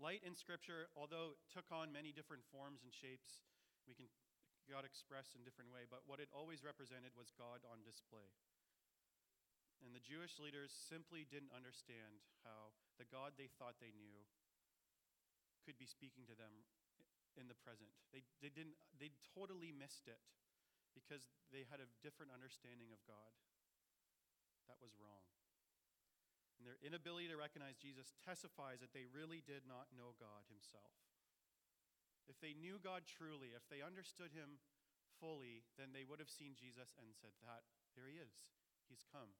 Light 0.00 0.24
in 0.24 0.34
Scripture, 0.34 0.88
although 0.96 1.36
it 1.36 1.42
took 1.52 1.68
on 1.70 1.92
many 1.92 2.12
different 2.12 2.42
forms 2.48 2.82
and 2.82 2.92
shapes, 2.92 3.44
we 3.84 3.94
can 3.94 4.06
God 4.70 4.86
expressed 4.86 5.34
in 5.34 5.42
different 5.42 5.74
way, 5.74 5.90
but 5.90 6.06
what 6.06 6.22
it 6.22 6.30
always 6.30 6.62
represented 6.62 7.10
was 7.18 7.34
God 7.34 7.66
on 7.66 7.82
display. 7.82 8.30
And 9.82 9.90
the 9.90 10.02
Jewish 10.02 10.38
leaders 10.38 10.70
simply 10.70 11.26
didn't 11.26 11.50
understand 11.50 12.22
how 12.46 12.70
the 13.02 13.08
God 13.10 13.34
they 13.34 13.50
thought 13.58 13.82
they 13.82 13.90
knew 13.90 14.22
could 15.66 15.74
be 15.78 15.90
speaking 15.90 16.22
to 16.30 16.38
them 16.38 16.62
in 17.34 17.50
the 17.50 17.58
present. 17.58 17.90
They, 18.14 18.22
they, 18.38 18.54
didn't, 18.54 18.78
they 19.02 19.10
totally 19.34 19.74
missed 19.74 20.06
it 20.06 20.22
because 20.94 21.26
they 21.50 21.66
had 21.66 21.82
a 21.82 21.90
different 22.04 22.30
understanding 22.30 22.94
of 22.94 23.02
God. 23.02 23.34
That 24.70 24.78
was 24.78 24.94
wrong. 25.02 25.26
And 26.62 26.70
their 26.70 26.78
inability 26.86 27.26
to 27.26 27.34
recognize 27.34 27.74
Jesus 27.74 28.14
testifies 28.22 28.78
that 28.78 28.94
they 28.94 29.10
really 29.10 29.42
did 29.42 29.66
not 29.66 29.90
know 29.90 30.14
God 30.22 30.46
Himself. 30.46 30.94
If 32.30 32.38
they 32.38 32.54
knew 32.54 32.78
God 32.78 33.02
truly, 33.02 33.50
if 33.50 33.66
they 33.66 33.82
understood 33.82 34.30
Him 34.30 34.62
fully, 35.18 35.66
then 35.74 35.90
they 35.90 36.06
would 36.06 36.22
have 36.22 36.30
seen 36.30 36.54
Jesus 36.54 36.94
and 36.94 37.10
said, 37.18 37.34
That, 37.42 37.66
there 37.98 38.06
He 38.06 38.22
is. 38.22 38.46
He's 38.86 39.02
come. 39.02 39.34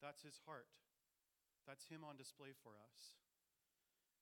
That's 0.00 0.24
His 0.24 0.40
heart. 0.48 0.72
That's 1.68 1.92
Him 1.92 2.08
on 2.08 2.16
display 2.16 2.56
for 2.56 2.72
us. 2.80 3.20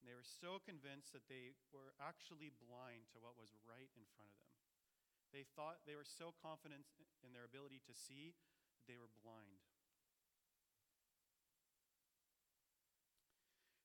And 0.03 0.11
they 0.11 0.19
were 0.19 0.27
so 0.27 0.59
convinced 0.59 1.15
that 1.15 1.31
they 1.31 1.55
were 1.71 1.95
actually 2.03 2.51
blind 2.51 3.15
to 3.15 3.23
what 3.23 3.39
was 3.39 3.55
right 3.63 3.95
in 3.95 4.11
front 4.19 4.35
of 4.35 4.43
them. 4.43 4.51
They 5.31 5.47
thought 5.55 5.87
they 5.87 5.95
were 5.95 6.09
so 6.09 6.35
confident 6.35 6.83
in 7.23 7.31
their 7.31 7.47
ability 7.47 7.79
to 7.87 7.95
see 7.95 8.35
that 8.75 8.91
they 8.91 8.99
were 8.99 9.15
blind. 9.23 9.69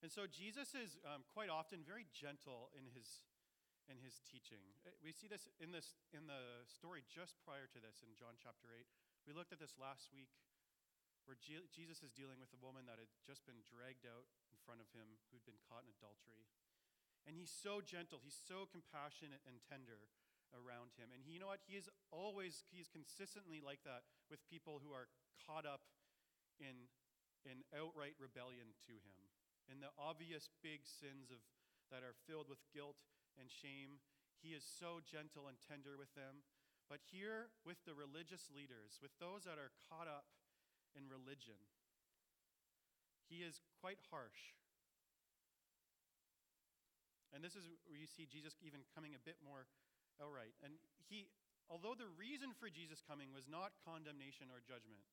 And 0.05 0.13
so 0.13 0.29
Jesus 0.29 0.77
is 0.77 1.01
um, 1.01 1.25
quite 1.33 1.49
often 1.49 1.81
very 1.81 2.05
gentle 2.13 2.69
in 2.77 2.85
his, 2.93 3.25
in 3.89 3.97
his 3.97 4.21
teaching. 4.21 4.61
Uh, 4.85 4.93
we 5.01 5.09
see 5.09 5.25
this 5.25 5.49
in, 5.57 5.73
this 5.73 5.97
in 6.13 6.29
the 6.29 6.61
story 6.69 7.01
just 7.09 7.41
prior 7.41 7.65
to 7.73 7.81
this 7.81 8.05
in 8.05 8.13
John 8.13 8.37
chapter 8.37 8.69
8. 8.69 8.85
We 9.25 9.33
looked 9.33 9.49
at 9.49 9.57
this 9.57 9.73
last 9.81 10.13
week 10.13 10.29
where 11.25 11.33
Je- 11.41 11.65
Jesus 11.73 12.05
is 12.05 12.13
dealing 12.13 12.37
with 12.37 12.53
a 12.53 12.61
woman 12.61 12.85
that 12.85 13.01
had 13.01 13.09
just 13.25 13.49
been 13.49 13.65
dragged 13.65 14.05
out 14.05 14.29
in 14.53 14.61
front 14.61 14.77
of 14.77 14.93
him 14.93 15.17
who'd 15.33 15.41
been 15.41 15.57
caught 15.65 15.81
in 15.81 15.89
adultery. 15.89 16.45
And 17.25 17.33
he's 17.33 17.49
so 17.49 17.81
gentle, 17.81 18.21
he's 18.21 18.37
so 18.37 18.69
compassionate 18.69 19.41
and 19.49 19.57
tender 19.57 20.13
around 20.53 20.93
him. 21.01 21.09
And 21.09 21.25
he, 21.25 21.33
you 21.33 21.41
know 21.41 21.49
what? 21.49 21.65
He 21.65 21.81
is 21.81 21.89
always, 22.13 22.61
he's 22.69 22.93
consistently 22.93 23.57
like 23.57 23.81
that 23.89 24.05
with 24.29 24.37
people 24.45 24.85
who 24.85 24.93
are 24.93 25.09
caught 25.49 25.65
up 25.65 25.81
in, 26.61 26.93
in 27.41 27.65
outright 27.73 28.13
rebellion 28.21 28.69
to 28.85 29.01
him 29.01 29.25
and 29.69 29.81
the 29.81 29.93
obvious 29.97 30.49
big 30.61 30.85
sins 30.85 31.33
of, 31.33 31.41
that 31.89 32.05
are 32.05 32.17
filled 32.25 32.49
with 32.49 32.61
guilt 32.73 33.01
and 33.37 33.49
shame. 33.49 34.01
He 34.41 34.53
is 34.53 34.65
so 34.65 35.01
gentle 35.01 35.49
and 35.49 35.57
tender 35.57 35.97
with 35.97 36.13
them. 36.13 36.45
But 36.85 37.01
here, 37.01 37.49
with 37.65 37.81
the 37.81 37.97
religious 37.97 38.45
leaders, 38.53 39.01
with 39.01 39.13
those 39.17 39.49
that 39.49 39.57
are 39.57 39.73
caught 39.89 40.05
up 40.05 40.29
in 40.93 41.09
religion, 41.09 41.57
he 43.25 43.41
is 43.41 43.57
quite 43.81 43.97
harsh. 44.13 44.53
And 47.33 47.41
this 47.41 47.57
is 47.57 47.65
where 47.89 47.97
you 47.97 48.05
see 48.05 48.29
Jesus 48.29 48.53
even 48.61 48.85
coming 48.93 49.17
a 49.17 49.25
bit 49.25 49.41
more 49.41 49.65
outright. 50.21 50.53
And 50.61 50.77
he, 51.09 51.27
although 51.67 51.97
the 51.97 52.07
reason 52.13 52.53
for 52.53 52.69
Jesus 52.69 53.01
coming 53.01 53.33
was 53.33 53.49
not 53.49 53.75
condemnation 53.81 54.53
or 54.53 54.61
judgment, 54.61 55.03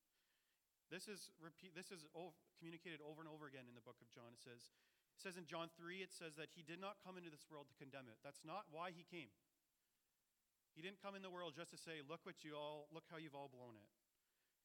This 0.93 1.09
is 1.09 1.33
repeat. 1.41 1.73
This 1.73 1.89
is 1.89 2.05
ov- 2.13 2.37
communicated 2.61 3.01
over 3.01 3.25
and 3.25 3.31
over 3.33 3.49
again 3.49 3.65
in 3.65 3.73
the 3.73 3.81
book 3.81 3.97
of 4.05 4.13
John. 4.13 4.37
It 4.37 4.45
says, 4.45 4.77
it 5.17 5.21
says 5.25 5.41
in 5.41 5.49
John 5.49 5.73
three, 5.73 6.05
it 6.05 6.13
says 6.13 6.37
that 6.37 6.53
he 6.53 6.61
did 6.61 6.77
not 6.77 7.01
come 7.01 7.17
into 7.17 7.33
this 7.33 7.49
world 7.49 7.73
to 7.73 7.77
condemn 7.81 8.13
it. 8.13 8.21
That's 8.21 8.45
not 8.45 8.69
why 8.69 8.93
he 8.93 9.09
came. 9.09 9.33
He 10.77 10.85
didn't 10.85 11.01
come 11.01 11.17
in 11.17 11.25
the 11.25 11.33
world 11.33 11.57
just 11.57 11.73
to 11.73 11.81
say, 11.81 12.05
"Look 12.05 12.29
what 12.29 12.45
you 12.45 12.53
all, 12.53 12.93
look 12.93 13.09
how 13.09 13.17
you've 13.17 13.37
all 13.37 13.49
blown 13.49 13.81
it." 13.81 13.89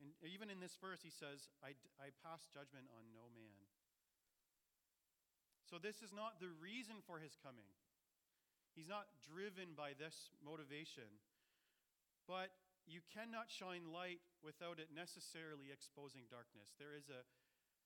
And 0.03 0.11
even 0.27 0.51
in 0.51 0.59
this 0.59 0.75
verse, 0.75 0.99
he 0.99 1.11
says, 1.11 1.47
"I, 1.63 1.79
I 1.95 2.11
pass 2.19 2.43
judgment 2.51 2.91
on 2.91 3.07
no 3.15 3.31
man." 3.31 3.63
So 5.63 5.79
this 5.79 6.03
is 6.03 6.11
not 6.11 6.43
the 6.43 6.51
reason 6.59 6.99
for 7.07 7.23
his 7.23 7.39
coming. 7.39 7.71
He's 8.75 8.87
not 8.87 9.07
driven 9.23 9.75
by 9.75 9.95
this 9.95 10.31
motivation. 10.43 11.07
But 12.27 12.51
you 12.87 13.03
cannot 13.11 13.51
shine 13.51 13.91
light 13.91 14.23
without 14.39 14.79
it 14.79 14.95
necessarily 14.95 15.69
exposing 15.69 16.25
darkness. 16.31 16.71
There 16.79 16.95
is 16.95 17.11
a 17.11 17.27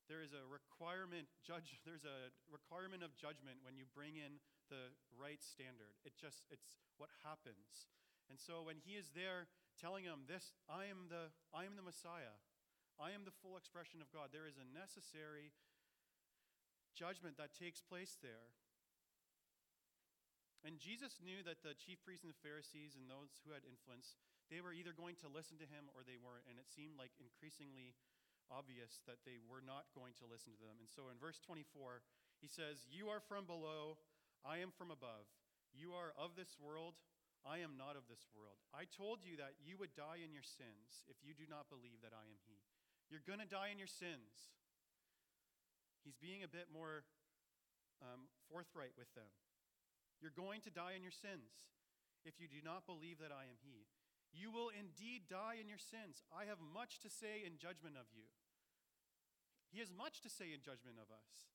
there 0.09 0.21
is 0.21 0.33
a 0.33 0.43
requirement 0.45 1.29
judge 1.41 1.77
there's 1.87 2.05
a 2.05 2.29
requirement 2.47 3.01
of 3.01 3.17
judgment 3.17 3.65
when 3.65 3.73
you 3.73 3.89
bring 3.89 4.21
in 4.21 4.37
the 4.69 4.93
right 5.17 5.41
standard. 5.41 5.97
It 6.05 6.13
just 6.13 6.45
it's 6.53 6.77
what 7.01 7.09
happens. 7.25 7.89
And 8.29 8.37
so 8.37 8.63
when 8.63 8.79
he 8.79 8.95
is 8.95 9.11
there 9.11 9.49
telling 9.75 10.05
him 10.05 10.29
this 10.29 10.53
I 10.69 10.85
am 10.87 11.09
the 11.09 11.33
I 11.49 11.65
am 11.65 11.73
the 11.75 11.83
Messiah. 11.83 12.37
I 13.01 13.17
am 13.17 13.25
the 13.25 13.33
full 13.41 13.57
expression 13.57 13.97
of 13.97 14.13
God. 14.13 14.29
There 14.29 14.45
is 14.45 14.61
a 14.61 14.67
necessary 14.69 15.49
judgment 16.93 17.33
that 17.41 17.57
takes 17.57 17.81
place 17.81 18.13
there. 18.21 18.53
And 20.61 20.77
Jesus 20.77 21.17
knew 21.17 21.41
that 21.41 21.65
the 21.65 21.73
chief 21.73 21.97
priests 22.05 22.21
and 22.21 22.29
the 22.29 22.45
Pharisees 22.45 22.93
and 22.93 23.09
those 23.09 23.41
who 23.41 23.49
had 23.49 23.65
influence, 23.65 24.13
they 24.51 24.59
were 24.59 24.75
either 24.75 24.91
going 24.91 25.15
to 25.23 25.31
listen 25.31 25.55
to 25.63 25.65
him 25.65 25.87
or 25.95 26.03
they 26.03 26.19
weren't. 26.19 26.43
And 26.51 26.59
it 26.59 26.67
seemed 26.67 26.99
like 26.99 27.15
increasingly 27.17 27.95
obvious 28.51 28.99
that 29.07 29.23
they 29.23 29.39
were 29.39 29.63
not 29.63 29.87
going 29.95 30.11
to 30.19 30.27
listen 30.27 30.51
to 30.59 30.67
them. 30.67 30.83
And 30.83 30.91
so 30.91 31.07
in 31.07 31.15
verse 31.15 31.39
24, 31.39 32.03
he 32.43 32.51
says, 32.51 32.83
You 32.91 33.07
are 33.07 33.23
from 33.23 33.47
below, 33.47 33.95
I 34.43 34.59
am 34.59 34.75
from 34.75 34.91
above. 34.91 35.31
You 35.71 35.95
are 35.95 36.11
of 36.19 36.35
this 36.35 36.59
world, 36.59 36.99
I 37.47 37.63
am 37.63 37.79
not 37.79 37.95
of 37.95 38.11
this 38.11 38.27
world. 38.35 38.59
I 38.75 38.85
told 38.91 39.23
you 39.23 39.39
that 39.39 39.55
you 39.63 39.79
would 39.79 39.95
die 39.95 40.19
in 40.19 40.35
your 40.35 40.45
sins 40.45 41.07
if 41.07 41.23
you 41.23 41.31
do 41.31 41.47
not 41.47 41.71
believe 41.71 42.03
that 42.03 42.11
I 42.11 42.27
am 42.27 42.43
He. 42.43 42.59
You're 43.07 43.23
going 43.23 43.39
to 43.39 43.47
die 43.47 43.71
in 43.71 43.79
your 43.79 43.89
sins. 43.89 44.51
He's 46.03 46.19
being 46.19 46.43
a 46.43 46.51
bit 46.51 46.67
more 46.69 47.07
um, 48.03 48.27
forthright 48.51 48.93
with 48.99 49.09
them. 49.15 49.31
You're 50.19 50.35
going 50.35 50.61
to 50.67 50.73
die 50.73 50.93
in 50.93 51.01
your 51.01 51.15
sins 51.15 51.71
if 52.27 52.37
you 52.37 52.51
do 52.51 52.61
not 52.61 52.85
believe 52.85 53.17
that 53.23 53.33
I 53.33 53.47
am 53.47 53.57
He. 53.63 53.89
You 54.31 54.47
will 54.51 54.71
indeed 54.71 55.27
die 55.27 55.59
in 55.59 55.67
your 55.67 55.81
sins. 55.81 56.23
I 56.31 56.47
have 56.47 56.63
much 56.63 57.03
to 57.03 57.11
say 57.11 57.43
in 57.43 57.59
judgment 57.59 57.99
of 57.99 58.07
you. 58.15 58.31
He 59.71 59.83
has 59.83 59.91
much 59.91 60.23
to 60.23 60.31
say 60.31 60.51
in 60.51 60.63
judgment 60.63 60.99
of 60.99 61.11
us. 61.11 61.51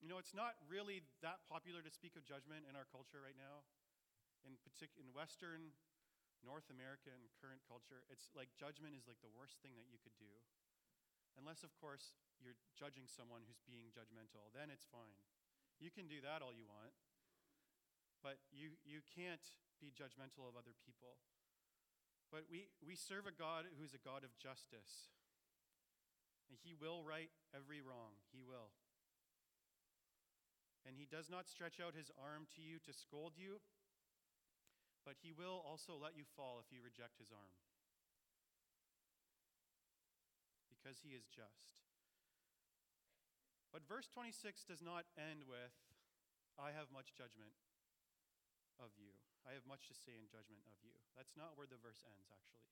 You 0.00 0.06
know, 0.06 0.20
it's 0.20 0.36
not 0.36 0.54
really 0.68 1.02
that 1.24 1.42
popular 1.48 1.82
to 1.82 1.90
speak 1.90 2.14
of 2.14 2.22
judgment 2.28 2.68
in 2.68 2.78
our 2.78 2.86
culture 2.86 3.18
right 3.20 3.36
now. 3.36 3.66
In, 4.46 4.54
partic- 4.62 4.94
in 4.94 5.10
Western 5.10 5.74
North 6.46 6.70
American 6.70 7.18
current 7.42 7.60
culture, 7.66 8.06
it's 8.06 8.30
like 8.32 8.54
judgment 8.54 8.94
is 8.94 9.10
like 9.10 9.18
the 9.20 9.32
worst 9.34 9.58
thing 9.58 9.74
that 9.74 9.90
you 9.90 9.98
could 9.98 10.14
do. 10.16 10.30
Unless, 11.34 11.66
of 11.66 11.74
course, 11.76 12.14
you're 12.38 12.58
judging 12.78 13.10
someone 13.10 13.42
who's 13.46 13.62
being 13.66 13.90
judgmental, 13.90 14.50
then 14.54 14.70
it's 14.70 14.86
fine. 14.86 15.18
You 15.82 15.90
can 15.90 16.06
do 16.06 16.22
that 16.22 16.42
all 16.42 16.54
you 16.54 16.66
want, 16.66 16.94
but 18.22 18.42
you, 18.50 18.74
you 18.82 19.02
can't 19.06 19.42
be 19.80 19.94
judgmental 19.94 20.46
of 20.46 20.58
other 20.58 20.74
people. 20.84 21.18
But 22.28 22.44
we, 22.52 22.68
we 22.84 22.94
serve 22.94 23.24
a 23.24 23.32
God 23.32 23.64
who's 23.80 23.96
a 23.96 24.02
God 24.02 24.22
of 24.22 24.36
justice. 24.36 25.08
And 26.48 26.60
he 26.60 26.76
will 26.76 27.00
right 27.04 27.32
every 27.56 27.80
wrong. 27.80 28.20
He 28.32 28.44
will. 28.44 28.72
And 30.84 30.96
he 30.96 31.08
does 31.08 31.28
not 31.28 31.48
stretch 31.48 31.80
out 31.80 31.96
his 31.96 32.12
arm 32.16 32.48
to 32.56 32.64
you 32.64 32.80
to 32.84 32.96
scold 32.96 33.36
you, 33.36 33.60
but 35.04 35.20
he 35.20 35.36
will 35.36 35.60
also 35.60 35.96
let 35.96 36.16
you 36.16 36.24
fall 36.24 36.56
if 36.60 36.72
you 36.72 36.80
reject 36.80 37.20
his 37.20 37.28
arm. 37.28 37.52
Because 40.72 41.04
he 41.04 41.12
is 41.12 41.28
just. 41.28 41.84
But 43.68 43.84
verse 43.84 44.08
26 44.08 44.64
does 44.64 44.80
not 44.80 45.04
end 45.20 45.44
with, 45.44 45.76
I 46.56 46.72
have 46.72 46.88
much 46.88 47.12
judgment 47.12 47.52
of 48.80 48.96
you. 48.96 49.17
I 49.46 49.54
have 49.54 49.66
much 49.66 49.86
to 49.90 49.96
say 49.96 50.16
in 50.16 50.26
judgment 50.30 50.66
of 50.66 50.78
you. 50.82 50.94
That's 51.14 51.34
not 51.38 51.54
where 51.54 51.68
the 51.68 51.80
verse 51.80 52.02
ends, 52.06 52.30
actually. 52.30 52.68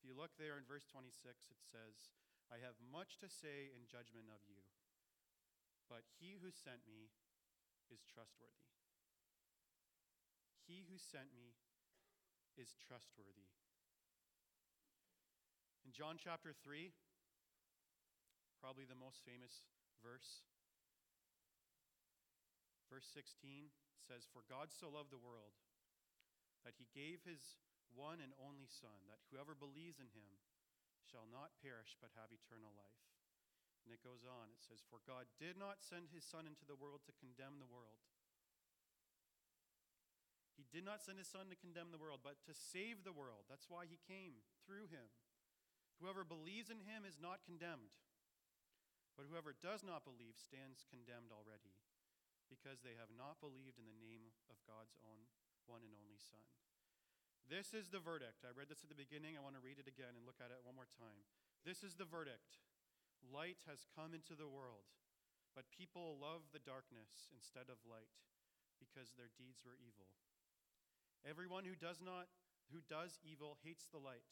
If 0.00 0.08
you 0.08 0.16
look 0.16 0.32
there 0.40 0.56
in 0.56 0.64
verse 0.64 0.88
26, 0.88 1.12
it 1.52 1.60
says, 1.60 2.10
I 2.48 2.58
have 2.64 2.80
much 2.80 3.20
to 3.20 3.28
say 3.28 3.68
in 3.70 3.84
judgment 3.86 4.32
of 4.32 4.42
you, 4.48 4.64
but 5.86 6.08
he 6.18 6.40
who 6.40 6.50
sent 6.50 6.82
me 6.88 7.12
is 7.92 8.02
trustworthy. 8.08 8.70
He 10.64 10.86
who 10.88 10.96
sent 10.96 11.34
me 11.36 11.58
is 12.56 12.74
trustworthy. 12.80 13.50
In 15.84 15.92
John 15.92 16.16
chapter 16.16 16.54
3, 16.54 16.94
probably 18.60 18.84
the 18.86 18.98
most 18.98 19.24
famous 19.24 19.66
verse, 20.00 20.46
verse 22.90 23.06
16 23.14 23.70
says, 24.02 24.26
For 24.26 24.42
God 24.50 24.74
so 24.74 24.90
loved 24.90 25.14
the 25.14 25.22
world 25.22 25.54
that 26.66 26.76
he 26.76 26.90
gave 26.92 27.24
his 27.24 27.62
one 27.94 28.18
and 28.18 28.34
only 28.36 28.66
Son, 28.66 29.06
that 29.06 29.22
whoever 29.30 29.54
believes 29.54 30.02
in 30.02 30.10
him 30.10 30.42
shall 31.06 31.26
not 31.30 31.58
perish 31.62 31.96
but 31.98 32.14
have 32.18 32.34
eternal 32.34 32.74
life. 32.74 33.06
And 33.86 33.94
it 33.94 34.04
goes 34.04 34.28
on, 34.28 34.52
it 34.52 34.60
says, 34.60 34.84
For 34.84 35.00
God 35.02 35.26
did 35.40 35.56
not 35.56 35.80
send 35.80 36.12
his 36.12 36.26
Son 36.26 36.44
into 36.44 36.68
the 36.68 36.76
world 36.76 37.02
to 37.08 37.16
condemn 37.16 37.58
the 37.58 37.70
world. 37.70 38.04
He 40.60 40.68
did 40.68 40.84
not 40.84 41.00
send 41.00 41.16
his 41.16 41.32
Son 41.32 41.48
to 41.48 41.56
condemn 41.56 41.88
the 41.88 41.98
world, 41.98 42.20
but 42.20 42.36
to 42.44 42.52
save 42.52 43.00
the 43.00 43.16
world. 43.16 43.48
That's 43.48 43.72
why 43.72 43.88
he 43.88 43.96
came 44.04 44.44
through 44.68 44.92
him. 44.92 45.08
Whoever 45.98 46.20
believes 46.20 46.68
in 46.68 46.84
him 46.84 47.08
is 47.08 47.16
not 47.16 47.44
condemned, 47.48 47.96
but 49.16 49.24
whoever 49.24 49.56
does 49.56 49.80
not 49.80 50.04
believe 50.04 50.36
stands 50.36 50.84
condemned 50.88 51.32
already, 51.32 51.76
because 52.50 52.82
they 52.82 52.98
have 52.98 53.14
not 53.14 53.38
believed 53.38 53.78
in 53.78 53.86
the 53.86 54.02
name 54.02 54.34
of 54.50 54.58
God's 54.66 54.98
own 55.06 55.30
one 55.70 55.86
and 55.86 55.94
only 55.94 56.18
Son. 56.18 56.42
This 57.46 57.72
is 57.72 57.88
the 57.88 58.02
verdict. 58.02 58.42
I 58.42 58.52
read 58.52 58.66
this 58.66 58.82
at 58.82 58.90
the 58.90 58.98
beginning. 58.98 59.38
I 59.38 59.42
want 59.42 59.54
to 59.54 59.62
read 59.62 59.78
it 59.78 59.88
again 59.88 60.18
and 60.18 60.26
look 60.26 60.42
at 60.42 60.50
it 60.54 60.62
one 60.62 60.74
more 60.74 60.90
time. 60.90 61.22
This 61.62 61.86
is 61.86 61.94
the 61.94 62.06
verdict. 62.06 62.58
Light 63.22 63.62
has 63.70 63.88
come 63.90 64.12
into 64.12 64.34
the 64.34 64.50
world, 64.50 64.86
but 65.54 65.70
people 65.70 66.18
love 66.18 66.50
the 66.50 66.62
darkness 66.62 67.30
instead 67.30 67.70
of 67.70 67.82
light 67.86 68.10
because 68.78 69.14
their 69.14 69.30
deeds 69.36 69.62
were 69.62 69.76
evil. 69.78 70.08
Everyone 71.22 71.68
who 71.68 71.76
does 71.76 72.00
not 72.00 72.32
who 72.70 72.80
does 72.86 73.18
evil 73.26 73.58
hates 73.66 73.90
the 73.90 73.98
light 73.98 74.30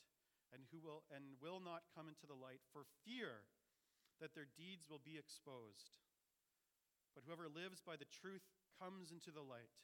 and 0.54 0.62
who 0.70 0.78
will 0.78 1.04
and 1.12 1.36
will 1.42 1.60
not 1.60 1.90
come 1.92 2.08
into 2.08 2.24
the 2.24 2.38
light 2.38 2.62
for 2.72 2.88
fear 3.04 3.44
that 4.22 4.32
their 4.32 4.48
deeds 4.56 4.88
will 4.88 5.02
be 5.02 5.20
exposed. 5.20 5.92
But 7.16 7.26
whoever 7.26 7.48
lives 7.50 7.82
by 7.82 7.96
the 7.96 8.08
truth 8.08 8.44
comes 8.78 9.10
into 9.10 9.34
the 9.34 9.44
light 9.44 9.74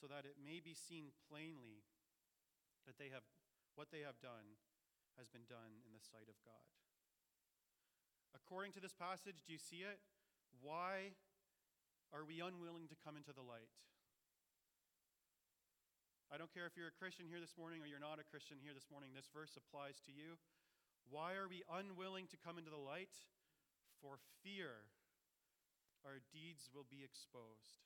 so 0.00 0.10
that 0.10 0.26
it 0.26 0.36
may 0.42 0.58
be 0.58 0.74
seen 0.74 1.14
plainly 1.30 1.86
that 2.84 2.98
they 2.98 3.08
have 3.08 3.24
what 3.74 3.90
they 3.90 4.06
have 4.06 4.18
done 4.22 4.58
has 5.18 5.30
been 5.30 5.46
done 5.46 5.82
in 5.86 5.94
the 5.94 6.02
sight 6.02 6.30
of 6.30 6.38
God. 6.42 6.66
According 8.34 8.74
to 8.78 8.82
this 8.82 8.94
passage, 8.94 9.42
do 9.46 9.54
you 9.54 9.62
see 9.62 9.86
it? 9.86 10.02
Why 10.62 11.14
are 12.14 12.26
we 12.26 12.42
unwilling 12.42 12.86
to 12.90 12.98
come 12.98 13.18
into 13.18 13.34
the 13.34 13.42
light? 13.42 13.70
I 16.30 16.38
don't 16.38 16.50
care 16.50 16.66
if 16.66 16.74
you're 16.74 16.90
a 16.90 16.98
Christian 16.98 17.30
here 17.30 17.38
this 17.38 17.54
morning 17.54 17.78
or 17.78 17.86
you're 17.86 18.02
not 18.02 18.18
a 18.18 18.26
Christian 18.26 18.58
here 18.58 18.74
this 18.74 18.90
morning, 18.90 19.14
this 19.14 19.30
verse 19.30 19.54
applies 19.54 20.02
to 20.06 20.12
you. 20.14 20.34
Why 21.06 21.38
are 21.38 21.46
we 21.46 21.62
unwilling 21.70 22.26
to 22.34 22.38
come 22.40 22.58
into 22.58 22.74
the 22.74 22.80
light? 22.80 23.14
For 24.02 24.18
fear 24.42 24.90
our 26.04 26.20
deeds 26.32 26.68
will 26.70 26.86
be 26.86 27.02
exposed. 27.02 27.84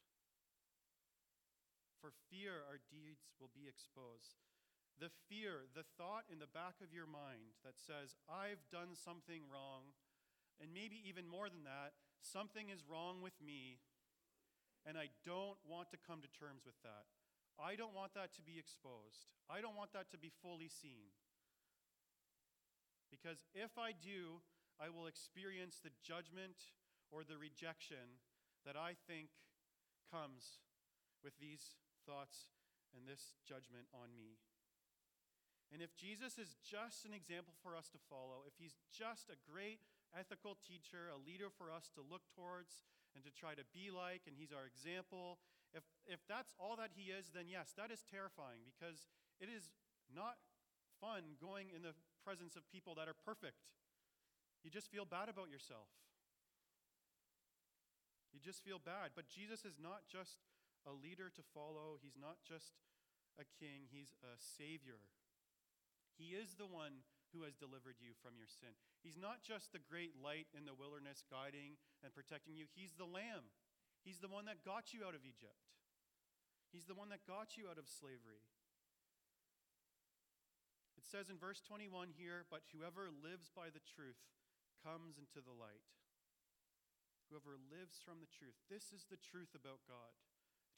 For 2.02 2.14
fear 2.30 2.62
our 2.66 2.78
deeds 2.90 3.30
will 3.38 3.50
be 3.50 3.66
exposed. 3.66 4.38
The 4.98 5.10
fear, 5.30 5.70
the 5.78 5.86
thought 5.94 6.26
in 6.26 6.42
the 6.42 6.50
back 6.50 6.82
of 6.82 6.90
your 6.90 7.06
mind 7.06 7.54
that 7.62 7.78
says, 7.78 8.18
I've 8.26 8.62
done 8.70 8.98
something 8.98 9.46
wrong, 9.46 9.94
and 10.58 10.74
maybe 10.74 10.98
even 11.06 11.30
more 11.30 11.46
than 11.46 11.62
that, 11.66 11.94
something 12.18 12.70
is 12.70 12.82
wrong 12.86 13.22
with 13.22 13.38
me, 13.38 13.78
and 14.82 14.98
I 14.98 15.10
don't 15.22 15.58
want 15.62 15.90
to 15.94 16.02
come 16.02 16.18
to 16.22 16.30
terms 16.34 16.66
with 16.66 16.78
that. 16.82 17.06
I 17.58 17.74
don't 17.74 17.94
want 17.94 18.14
that 18.14 18.34
to 18.38 18.42
be 18.42 18.58
exposed. 18.58 19.30
I 19.50 19.62
don't 19.62 19.78
want 19.78 19.94
that 19.94 20.10
to 20.14 20.18
be 20.18 20.30
fully 20.42 20.70
seen. 20.70 21.14
Because 23.10 23.46
if 23.54 23.78
I 23.78 23.94
do, 23.94 24.42
I 24.78 24.90
will 24.90 25.06
experience 25.06 25.78
the 25.82 25.94
judgment 26.02 26.77
or 27.10 27.24
the 27.24 27.40
rejection 27.40 28.20
that 28.64 28.76
I 28.76 28.94
think 29.08 29.32
comes 30.08 30.60
with 31.24 31.36
these 31.40 31.80
thoughts 32.04 32.52
and 32.96 33.04
this 33.04 33.36
judgment 33.44 33.88
on 33.92 34.16
me. 34.16 34.40
And 35.68 35.84
if 35.84 35.92
Jesus 35.92 36.40
is 36.40 36.56
just 36.64 37.04
an 37.04 37.12
example 37.12 37.52
for 37.60 37.76
us 37.76 37.92
to 37.92 38.00
follow, 38.08 38.40
if 38.48 38.56
he's 38.56 38.80
just 38.88 39.28
a 39.28 39.36
great 39.44 39.84
ethical 40.16 40.56
teacher, 40.64 41.12
a 41.12 41.20
leader 41.20 41.52
for 41.52 41.68
us 41.68 41.92
to 41.92 42.00
look 42.00 42.24
towards 42.32 42.80
and 43.12 43.20
to 43.24 43.32
try 43.32 43.52
to 43.52 43.68
be 43.76 43.92
like, 43.92 44.24
and 44.24 44.32
he's 44.32 44.52
our 44.52 44.64
example, 44.64 45.36
if, 45.76 45.84
if 46.08 46.24
that's 46.24 46.56
all 46.56 46.72
that 46.80 46.96
he 46.96 47.12
is, 47.12 47.28
then 47.36 47.52
yes, 47.52 47.76
that 47.76 47.92
is 47.92 48.00
terrifying 48.00 48.64
because 48.64 49.04
it 49.36 49.52
is 49.52 49.68
not 50.08 50.40
fun 50.96 51.36
going 51.36 51.68
in 51.68 51.84
the 51.84 51.92
presence 52.24 52.56
of 52.56 52.64
people 52.72 52.96
that 52.96 53.04
are 53.04 53.16
perfect. 53.16 53.68
You 54.64 54.72
just 54.72 54.88
feel 54.88 55.04
bad 55.04 55.28
about 55.28 55.52
yourself. 55.52 55.92
You 58.32 58.40
just 58.40 58.64
feel 58.64 58.80
bad. 58.80 59.16
But 59.16 59.32
Jesus 59.32 59.64
is 59.64 59.80
not 59.80 60.04
just 60.08 60.44
a 60.86 60.92
leader 60.92 61.28
to 61.32 61.50
follow, 61.54 62.00
he's 62.00 62.16
not 62.16 62.40
just 62.44 62.76
a 63.40 63.46
king, 63.46 63.88
he's 63.88 64.14
a 64.24 64.36
savior. 64.36 65.04
He 66.16 66.34
is 66.34 66.58
the 66.58 66.68
one 66.68 67.06
who 67.30 67.44
has 67.44 67.54
delivered 67.54 68.00
you 68.00 68.16
from 68.18 68.34
your 68.34 68.48
sin. 68.48 68.72
He's 69.04 69.20
not 69.20 69.44
just 69.44 69.70
the 69.70 69.84
great 69.84 70.16
light 70.16 70.48
in 70.56 70.64
the 70.64 70.74
wilderness 70.74 71.22
guiding 71.28 71.76
and 72.02 72.10
protecting 72.16 72.56
you, 72.56 72.66
he's 72.72 72.96
the 72.96 73.08
lamb. 73.08 73.52
He's 74.02 74.18
the 74.18 74.30
one 74.30 74.48
that 74.48 74.64
got 74.64 74.94
you 74.96 75.04
out 75.04 75.14
of 75.14 75.26
Egypt. 75.26 75.68
He's 76.72 76.88
the 76.88 76.96
one 76.96 77.08
that 77.12 77.28
got 77.28 77.56
you 77.56 77.68
out 77.68 77.80
of 77.80 77.88
slavery. 77.88 78.44
It 80.96 81.06
says 81.06 81.30
in 81.30 81.38
verse 81.38 81.62
21 81.62 82.12
here, 82.16 82.44
but 82.50 82.66
whoever 82.74 83.08
lives 83.08 83.52
by 83.54 83.70
the 83.70 83.84
truth 83.84 84.20
comes 84.82 85.16
into 85.16 85.40
the 85.40 85.54
light. 85.54 85.84
Whoever 87.28 87.60
lives 87.68 88.00
from 88.00 88.24
the 88.24 88.32
truth. 88.32 88.56
This 88.72 88.88
is 88.90 89.04
the 89.08 89.20
truth 89.20 89.52
about 89.52 89.84
God, 89.84 90.16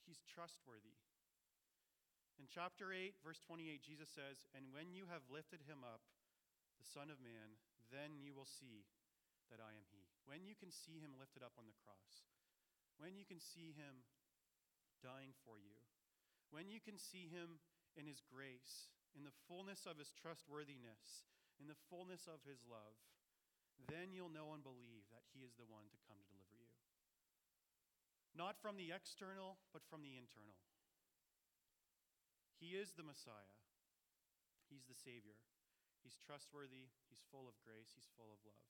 He's 0.02 0.26
trustworthy. 0.26 0.98
In 2.40 2.48
chapter 2.48 2.90
8, 2.90 3.20
verse 3.20 3.38
28, 3.44 3.84
Jesus 3.84 4.08
says, 4.10 4.48
And 4.56 4.72
when 4.72 4.96
you 4.96 5.04
have 5.12 5.28
lifted 5.28 5.60
him 5.68 5.84
up, 5.84 6.00
the 6.80 6.88
Son 6.88 7.12
of 7.12 7.20
Man, 7.20 7.60
then 7.92 8.16
you 8.16 8.32
will 8.32 8.48
see 8.48 8.88
that 9.52 9.60
I 9.60 9.76
am 9.76 9.84
He. 9.92 10.08
When 10.24 10.46
you 10.46 10.56
can 10.56 10.72
see 10.72 11.02
Him 11.02 11.18
lifted 11.20 11.44
up 11.44 11.52
on 11.60 11.68
the 11.68 11.76
cross, 11.84 12.24
when 12.96 13.18
you 13.18 13.26
can 13.26 13.42
see 13.42 13.76
Him 13.76 14.06
dying 15.04 15.36
for 15.44 15.60
you, 15.60 15.76
when 16.54 16.72
you 16.72 16.80
can 16.80 16.96
see 16.96 17.28
Him 17.28 17.58
in 17.98 18.06
His 18.06 18.22
grace, 18.24 18.88
in 19.12 19.26
the 19.26 19.36
fullness 19.50 19.84
of 19.84 19.98
His 19.98 20.14
trustworthiness, 20.14 21.26
in 21.58 21.66
the 21.66 21.78
fullness 21.90 22.30
of 22.30 22.40
His 22.46 22.62
love, 22.64 22.96
then 23.90 24.14
you'll 24.14 24.32
know 24.32 24.54
and 24.54 24.62
believe 24.62 25.04
that 25.10 25.26
He 25.34 25.42
is 25.42 25.58
the 25.58 25.66
one 25.66 25.90
to 25.90 25.98
come 26.06 26.22
to. 26.29 26.29
Not 28.34 28.58
from 28.58 28.78
the 28.78 28.94
external, 28.94 29.58
but 29.74 29.82
from 29.90 30.06
the 30.06 30.14
internal. 30.14 30.56
He 32.60 32.76
is 32.76 32.92
the 32.94 33.06
Messiah, 33.06 33.56
He's 34.68 34.84
the 34.86 34.96
Savior. 34.96 35.40
He's 36.00 36.16
trustworthy, 36.16 36.88
He's 37.12 37.20
full 37.28 37.44
of 37.44 37.56
grace, 37.60 37.92
He's 37.92 38.08
full 38.16 38.32
of 38.32 38.40
love. 38.44 38.64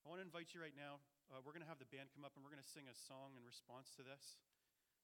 I 0.00 0.08
want 0.08 0.24
to 0.24 0.28
invite 0.28 0.56
you 0.56 0.64
right 0.64 0.76
now. 0.76 1.04
Uh, 1.28 1.44
we're 1.44 1.52
going 1.52 1.64
to 1.64 1.68
have 1.68 1.78
the 1.78 1.92
band 1.92 2.08
come 2.16 2.24
up 2.24 2.32
and 2.32 2.40
we're 2.40 2.52
going 2.52 2.64
to 2.64 2.72
sing 2.72 2.88
a 2.88 2.96
song 2.96 3.36
in 3.36 3.44
response 3.44 3.92
to 4.00 4.02
this. 4.02 4.40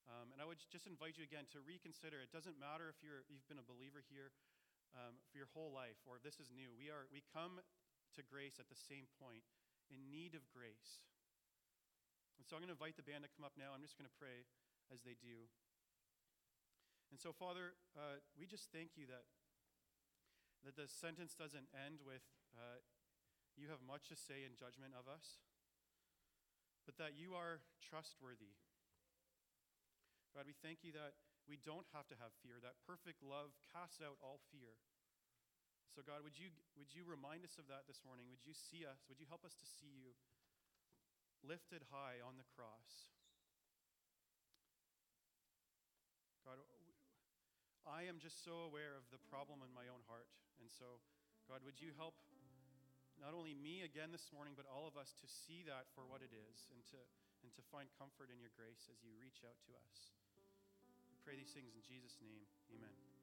Um, 0.09 0.33
and 0.33 0.40
I 0.40 0.49
would 0.49 0.62
just 0.72 0.88
invite 0.88 1.20
you 1.20 1.27
again 1.27 1.44
to 1.53 1.61
reconsider. 1.61 2.22
It 2.25 2.33
doesn't 2.33 2.57
matter 2.57 2.88
if 2.88 3.05
you're, 3.05 3.29
you've 3.29 3.44
been 3.51 3.61
a 3.61 3.68
believer 3.68 4.01
here 4.09 4.33
um, 4.96 5.20
for 5.29 5.37
your 5.37 5.51
whole 5.53 5.68
life 5.75 6.01
or 6.09 6.16
if 6.16 6.25
this 6.25 6.40
is 6.40 6.49
new. 6.49 6.72
We, 6.72 6.88
are, 6.88 7.05
we 7.12 7.20
come 7.35 7.61
to 8.16 8.20
grace 8.25 8.57
at 8.57 8.72
the 8.72 8.79
same 8.79 9.11
point, 9.20 9.44
in 9.92 10.09
need 10.09 10.33
of 10.33 10.46
grace. 10.49 11.05
And 12.37 12.44
so 12.44 12.55
I'm 12.55 12.62
going 12.62 12.72
to 12.72 12.79
invite 12.79 12.96
the 12.96 13.07
band 13.07 13.25
to 13.25 13.33
come 13.33 13.44
up 13.44 13.57
now. 13.57 13.72
I'm 13.72 13.83
just 13.85 13.96
going 13.96 14.09
to 14.09 14.18
pray 14.20 14.44
as 14.92 15.03
they 15.03 15.16
do. 15.18 15.49
And 17.11 17.18
so, 17.18 17.31
Father, 17.33 17.79
uh, 17.94 18.20
we 18.35 18.44
just 18.44 18.68
thank 18.75 18.99
you 18.99 19.07
that, 19.09 19.25
that 20.66 20.75
the 20.75 20.90
sentence 20.90 21.38
doesn't 21.38 21.70
end 21.72 22.03
with, 22.03 22.25
uh, 22.53 22.83
you 23.55 23.70
have 23.70 23.81
much 23.81 24.11
to 24.11 24.18
say 24.18 24.42
in 24.44 24.59
judgment 24.59 24.92
of 24.92 25.07
us, 25.07 25.40
but 26.85 26.99
that 26.99 27.14
you 27.14 27.35
are 27.35 27.62
trustworthy. 27.79 28.59
God, 30.35 30.44
we 30.44 30.55
thank 30.55 30.83
you 30.83 30.92
that 30.92 31.16
we 31.46 31.57
don't 31.62 31.87
have 31.94 32.11
to 32.11 32.18
have 32.18 32.35
fear, 32.42 32.59
that 32.61 32.77
perfect 32.83 33.22
love 33.22 33.55
casts 33.70 34.03
out 34.03 34.18
all 34.18 34.42
fear. 34.51 34.77
So, 35.94 36.05
God, 36.05 36.27
would 36.27 36.37
you, 36.37 36.53
would 36.77 36.92
you 36.92 37.07
remind 37.07 37.46
us 37.46 37.57
of 37.57 37.70
that 37.72 37.88
this 37.88 38.05
morning? 38.05 38.29
Would 38.29 38.44
you 38.44 38.53
see 38.53 38.85
us? 38.85 39.07
Would 39.09 39.16
you 39.16 39.31
help 39.31 39.46
us 39.46 39.57
to 39.57 39.64
see 39.64 39.88
you 39.88 40.12
lifted 41.46 41.87
high 41.94 42.18
on 42.20 42.37
the 42.37 42.48
cross? 42.59 43.14
God, 46.46 46.62
I 47.87 48.06
am 48.06 48.18
just 48.18 48.42
so 48.42 48.66
aware 48.66 48.98
of 48.98 49.06
the 49.14 49.22
problem 49.30 49.62
in 49.62 49.70
my 49.70 49.87
own 49.90 50.02
heart. 50.11 50.26
And 50.59 50.70
so, 50.70 51.02
God, 51.46 51.62
would 51.62 51.78
you 51.78 51.94
help 51.94 52.14
not 53.16 53.32
only 53.32 53.56
me 53.56 53.87
again 53.87 54.12
this 54.12 54.28
morning, 54.35 54.52
but 54.59 54.68
all 54.68 54.85
of 54.85 54.98
us 54.98 55.16
to 55.22 55.26
see 55.26 55.64
that 55.64 55.88
for 55.96 56.04
what 56.04 56.20
it 56.20 56.30
is 56.30 56.68
and 56.74 56.85
to, 56.92 57.00
and 57.40 57.50
to 57.56 57.62
find 57.72 57.88
comfort 57.96 58.28
in 58.28 58.38
your 58.38 58.52
grace 58.54 58.90
as 58.92 59.00
you 59.00 59.16
reach 59.16 59.40
out 59.46 59.56
to 59.66 59.72
us. 59.87 60.12
We 61.09 61.16
pray 61.24 61.35
these 61.40 61.54
things 61.54 61.72
in 61.72 61.82
Jesus' 61.82 62.20
name. 62.20 62.44
Amen. 62.76 63.15